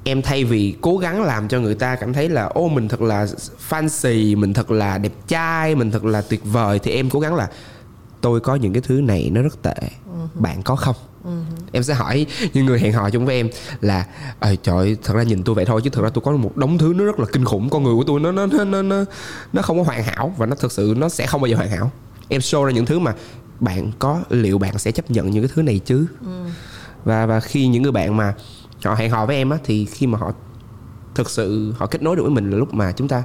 [0.09, 3.03] em thay vì cố gắng làm cho người ta cảm thấy là ô mình thật
[3.03, 3.27] là
[3.71, 7.35] fancy mình thật là đẹp trai mình thật là tuyệt vời thì em cố gắng
[7.35, 7.51] là
[8.21, 9.75] tôi có những cái thứ này nó rất tệ
[10.35, 10.97] bạn có không?
[11.73, 13.49] Em sẽ hỏi những người hẹn hò chung với em
[13.81, 14.07] là
[14.41, 16.57] ờ trời ơi, thật ra nhìn tôi vậy thôi chứ thật ra tôi có một
[16.57, 18.83] đống thứ nó rất là kinh khủng con người của tôi nó nó nó nó
[18.83, 19.05] nó,
[19.53, 21.71] nó không có hoàn hảo và nó thực sự nó sẽ không bao giờ hoàn
[21.71, 21.91] hảo.
[22.29, 23.15] Em show ra những thứ mà
[23.61, 26.07] bạn có liệu bạn sẽ chấp nhận những cái thứ này chứ?
[27.05, 28.35] Và và khi những người bạn mà
[28.85, 30.33] họ hẹn hò với em á thì khi mà họ
[31.15, 33.23] thực sự họ kết nối được với mình là lúc mà chúng ta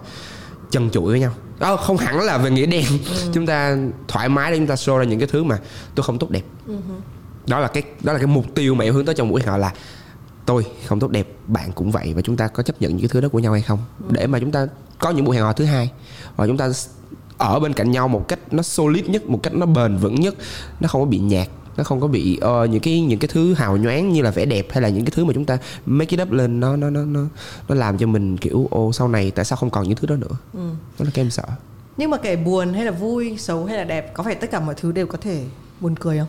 [0.72, 1.32] chân chuỗi với nhau.
[1.60, 2.86] Ờ, không hẳn là về nghĩa đen.
[3.34, 5.60] Chúng ta thoải mái để chúng ta show ra những cái thứ mà
[5.96, 6.44] tôi không tốt đẹp.
[7.48, 9.50] Đó là cái đó là cái mục tiêu mà em hướng tới trong buổi hẹn
[9.50, 9.74] hò là
[10.46, 13.10] tôi không tốt đẹp bạn cũng vậy và chúng ta có chấp nhận những cái
[13.10, 13.80] thứ đó của nhau hay không?
[14.10, 14.68] Để mà chúng ta
[15.00, 15.92] có những buổi hẹn hò thứ hai
[16.36, 16.72] và chúng ta
[17.38, 20.36] ở bên cạnh nhau một cách nó solid nhất một cách nó bền vững nhất
[20.80, 21.48] nó không có bị nhạt
[21.82, 24.46] nó không có bị ờ, những cái những cái thứ hào nhoáng như là vẻ
[24.46, 26.90] đẹp hay là những cái thứ mà chúng ta make it up lên nó nó
[26.90, 27.20] nó nó
[27.70, 30.16] nó làm cho mình kiểu ô sau này tại sao không còn những thứ đó
[30.16, 30.36] nữa?
[30.54, 31.44] Đó là cái em sợ.
[31.98, 34.60] Nhưng mà kể buồn hay là vui xấu hay là đẹp có phải tất cả
[34.60, 35.44] mọi thứ đều có thể
[35.80, 36.28] buồn cười không?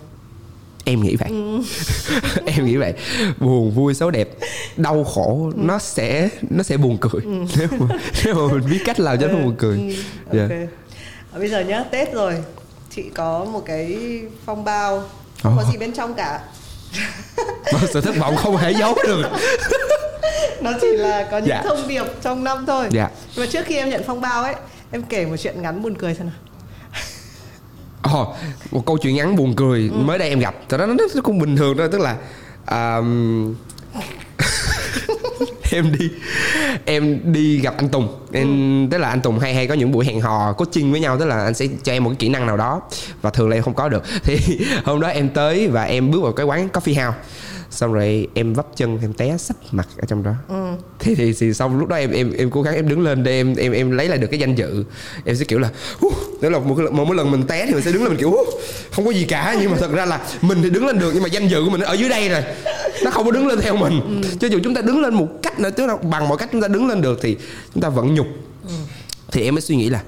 [0.84, 1.28] Em nghĩ vậy.
[2.46, 2.94] Em nghĩ vậy.
[3.40, 4.28] Buồn vui xấu đẹp
[4.76, 7.22] đau khổ nó sẽ nó sẽ buồn cười.
[7.58, 7.86] Nếu mà
[8.24, 9.78] nếu mà mình biết cách làm cho nó buồn cười.
[9.78, 9.94] Ừ,
[10.32, 10.42] Dạ.
[10.42, 10.68] ok.
[11.32, 12.34] Ờ, bây giờ nhá tết rồi.
[12.94, 13.98] Chị có một cái
[14.44, 15.02] phong bao
[15.42, 15.72] không có Ồ.
[15.72, 16.40] gì bên trong cả
[17.72, 19.22] Mà sự thất vọng không thể giấu được
[20.60, 21.62] nó chỉ là có những Dạ.
[21.64, 23.08] thông điệp trong năm thôi Dạ.
[23.36, 24.54] mà trước khi em nhận phong bao ấy
[24.90, 26.36] em kể một chuyện ngắn buồn cười xem nào
[28.02, 28.34] Ồ,
[28.70, 31.38] một câu chuyện ngắn buồn cười mới đây em gặp thật ra nó, nó cũng
[31.38, 32.16] bình thường thôi tức là
[32.98, 33.54] um,
[35.72, 36.10] em đi.
[36.84, 38.08] Em đi gặp anh Tùng.
[38.32, 41.18] Em tức là anh Tùng hay hay có những buổi hẹn hò coaching với nhau
[41.18, 42.82] tức là anh sẽ cho em một cái kỹ năng nào đó.
[43.22, 44.02] Và thường là em không có được.
[44.24, 44.38] Thì
[44.84, 47.18] hôm đó em tới và em bước vào cái quán coffee house
[47.72, 50.34] xong rồi em vấp chân em té sấp mặt ở trong đó.
[50.98, 53.32] Thì, thì thì xong lúc đó em em em cố gắng em đứng lên để
[53.32, 54.84] em em em lấy lại được cái danh dự.
[55.24, 55.70] Em sẽ kiểu là
[56.06, 58.20] uh, tức là một, một mỗi lần mình té thì mình sẽ đứng lên mình
[58.20, 58.48] kiểu uh,
[58.92, 59.56] không có gì cả.
[59.60, 61.70] Nhưng mà thật ra là mình thì đứng lên được nhưng mà danh dự của
[61.70, 62.42] mình ở dưới đây rồi.
[63.04, 64.22] Nó không có đứng lên theo mình.
[64.40, 66.60] Cho dù chúng ta đứng lên một cách nữa tức là bằng mọi cách chúng
[66.60, 67.36] ta đứng lên được thì
[67.74, 68.26] chúng ta vẫn nhục.
[69.32, 70.02] Thì em mới suy nghĩ là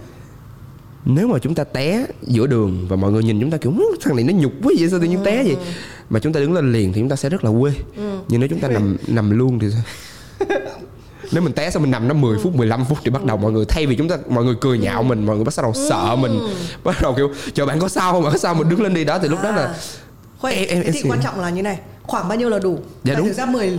[1.05, 3.85] nếu mà chúng ta té giữa đường và mọi người nhìn chúng ta kiểu "Hứ,
[4.01, 5.57] thằng này nó nhục quá vậy sao tự nhiên té vậy?
[6.11, 7.73] Mà chúng ta đứng lên liền thì chúng ta sẽ rất là quê.
[8.29, 9.83] Nhưng nếu chúng ta nằm nằm luôn thì sao?
[11.33, 13.53] Nếu mình té xong mình nằm nó 10 phút 15 phút thì bắt đầu mọi
[13.53, 16.17] người thay vì chúng ta mọi người cười nhạo mình mọi người bắt đầu sợ
[16.17, 16.38] mình
[16.85, 18.23] bắt đầu kiểu chờ bạn có sao không?
[18.23, 19.05] Bạn có sao mình đứng lên đi.
[19.05, 19.75] Đó thì lúc đó là À.
[20.38, 22.75] Khoan, Em- em- em thì quan trọng là như này khoảng bao nhiêu là đủ?
[22.75, 23.27] Dạ Tại đúng.
[23.27, 23.79] thực ra 10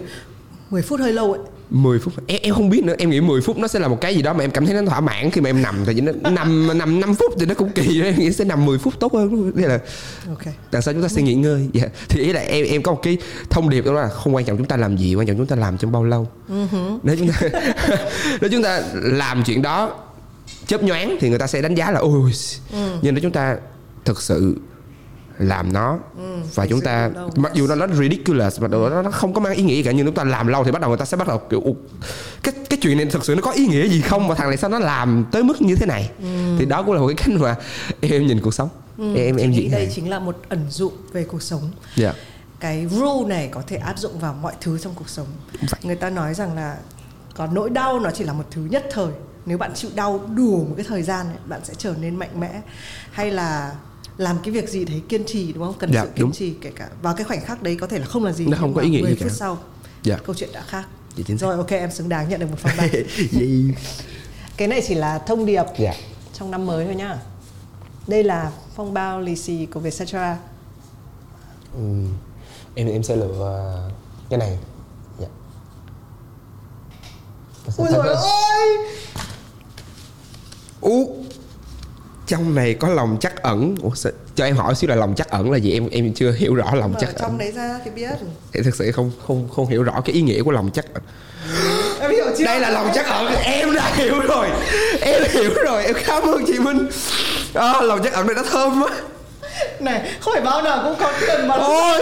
[0.70, 2.14] 10 phút hơi lâu ấy 10 phút.
[2.28, 4.22] Em, em không biết nữa em nghĩ 10 phút nó sẽ là một cái gì
[4.22, 5.86] đó mà em cảm thấy nó thỏa mãn khi mà em nằm.
[5.86, 8.66] Thì nó nằm nằm 5 phút thì nó cũng kỳ đó em nghĩ sẽ nằm
[8.66, 9.52] 10 phút tốt hơn.
[9.58, 9.80] Thế là
[10.28, 10.44] ok.
[10.72, 11.70] tại sao chúng ta sẽ nghỉ ngơi?
[11.74, 11.86] Dạ.
[12.10, 13.18] thì ý là em em có một cái
[13.50, 15.56] thông điệp đó là không quan trọng chúng ta làm gì quan trọng chúng ta
[15.56, 16.28] làm trong bao lâu.
[17.04, 17.42] Nếu chúng ta
[18.42, 19.96] nếu chúng ta làm chuyện đó
[20.68, 22.32] chớp nhoáng thì người ta sẽ đánh giá là ôi
[23.02, 23.58] nhưng nếu chúng ta
[24.06, 24.56] thực sự
[25.38, 26.00] làm nó.
[26.56, 29.54] Và thực chúng ta mặc dù nó nó ridiculous mà nó, nó không có mang
[29.54, 31.28] ý nghĩa cả nhưng chúng ta làm lâu thì bắt đầu người ta sẽ bắt
[31.28, 31.74] đầu kiểu "Ủa,
[32.44, 34.28] cái cái chuyện này thực sự nó có ý nghĩa gì không?
[34.28, 36.10] Và thằng này sao nó làm tới mức như thế này?
[36.60, 37.56] Thì đó cũng là một cái cách mà
[38.02, 38.70] em nhìn cuộc sống.
[38.98, 39.94] Em em em nghĩ đây này.
[39.96, 41.72] chính là một ẩn dụ về cuộc sống.
[41.96, 42.14] Dạ.
[42.60, 45.28] Cái rule này có thể áp dụng vào mọi thứ trong cuộc sống.
[45.62, 45.80] Vậy.
[45.84, 46.78] người ta nói rằng là
[47.36, 49.12] còn nỗi đau nó chỉ là một thứ nhất thời.
[49.46, 52.40] Nếu bạn chịu đau đủ một cái thời gian ấy, bạn sẽ trở nên mạnh
[52.40, 52.62] mẽ.
[53.12, 53.72] Hay là
[54.18, 56.32] làm cái việc gì đấy kiên trì đúng không cần Dạ, sự kiên đúng.
[56.32, 58.58] trì kể cả vào cái khoảnh khắc đấy có thể là không là gì Nó
[58.60, 59.36] không có ý nghĩa 10 gì phút cả.
[59.38, 59.58] sau
[60.04, 60.18] Dạ.
[60.26, 60.86] câu chuyện đã khác
[61.18, 61.48] Dạ, chính xác.
[61.48, 62.88] rồi ok em xứng đáng nhận được một phong ba
[63.32, 63.72] Gì?
[64.58, 65.94] cái này chỉ là thông điệp dạ
[66.34, 67.18] trong năm mới thôi nhá
[68.08, 70.38] đây là phong bao lì xì của Vietcetera
[71.74, 71.82] Ừ.
[72.76, 73.90] em em sẽ lựa
[74.30, 74.58] cái này
[75.20, 75.28] dạ
[77.78, 78.78] ôi trời ơi
[80.82, 81.25] Ú
[82.28, 83.76] trong này có lòng chắc ẩn.
[83.82, 85.72] Ủa, sao- cho em hỏi xíu là lòng chắc ẩn là gì?
[85.74, 88.10] Em em chưa hiểu rõ lòng mở chắc trong ẩn đấy ra thì biết.
[88.54, 91.04] Em thực sự không không không hiểu rõ cái ý nghĩa của lòng chắc ẩn.
[92.02, 92.46] Em hiểu chưa?
[92.46, 93.36] Đây là lòng chắc ẩn.
[93.44, 94.48] Em đã hiểu rồi.
[95.02, 95.86] Em hiểu rồi.
[95.86, 96.88] Em cảm ơn chị Minh.
[97.54, 98.90] À, lòng chắc ẩn này nó thơm quá
[99.80, 101.56] này không phải bao nào cũng có tiền mà.
[101.56, 102.02] Ôi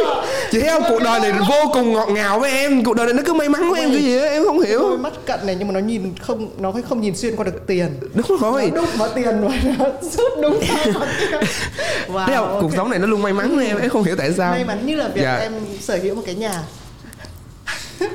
[0.52, 2.84] chị thấy không cuộc đời này vô cùng ngọt ngào với em.
[2.84, 4.68] Cuộc đời này nó cứ may mắn với em cái gì á em không đôi
[4.68, 7.68] hiểu mắt cận này nhưng mà nó nhìn không nó không nhìn xuyên qua được
[7.68, 8.00] tiền.
[8.14, 8.72] Đúng rồi.
[8.76, 10.60] Nó đúc vào tiền và nó rút đúng
[12.08, 12.50] wow, thấy không?
[12.52, 12.62] ok.
[12.62, 14.52] cuộc sống này nó luôn may mắn với em em không hiểu tại sao.
[14.52, 15.36] May mắn như là việc Dạ.
[15.38, 16.62] em sở hữu một cái nhà.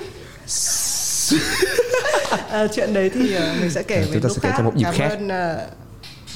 [2.51, 4.65] À, chuyện đấy thì ờ, mình sẽ kể À, về chúng ta sẽ kể trong
[4.65, 5.09] một dịp cảm khác.
[5.09, 5.59] ơn ờ,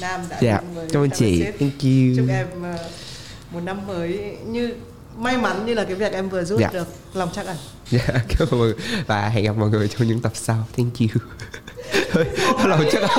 [0.02, 1.42] Nam đã dạ với cảm ơn chị.
[1.44, 2.16] Thank you.
[2.16, 2.78] Chúc em ờ,
[3.50, 4.74] một năm mới như
[5.16, 6.68] may mắn như là cái việc em vừa rút Dạ.
[6.72, 7.56] được lòng chắc ẩn
[7.90, 8.74] Dạ, cảm ơn mọi người.
[9.06, 10.64] Và hẹn gặp mọi người trong những tập sau.
[10.76, 11.08] Thank you.
[12.12, 12.24] Thôi,
[12.64, 13.02] lòng chắc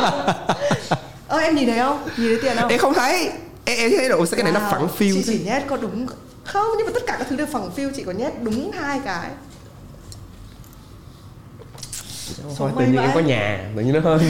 [1.27, 2.03] ơ em nhìn thấy không?
[2.17, 2.69] Nhìn thấy tiền không?
[2.69, 3.29] Em không thấy.
[3.65, 5.77] Em, em thấy đâu sao cái này nó Wow, phẳng phiu chị chỉ nhét có
[5.77, 6.07] đúng
[6.43, 6.67] không?
[6.77, 9.29] Nhưng mà tất cả các thứ đều phẳng phiu chị có nhét đúng hai cái.
[12.43, 14.21] Thôi Số tự may nhiên em có nhà, tự nhiên nó hơn.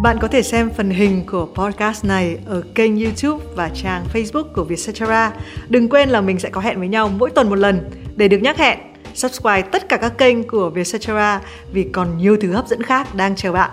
[0.00, 4.44] Bạn có thể xem phần hình của podcast này ở kênh YouTube và trang Facebook
[4.54, 5.32] của Vietcetera.
[5.68, 8.38] Đừng quên là mình sẽ có hẹn với nhau mỗi tuần một lần để được
[8.38, 8.78] nhắc hẹn.
[9.14, 11.40] Subscribe tất cả các kênh của Vietcetera
[11.72, 13.70] vì còn nhiều thứ hấp dẫn khác đang chờ bạn.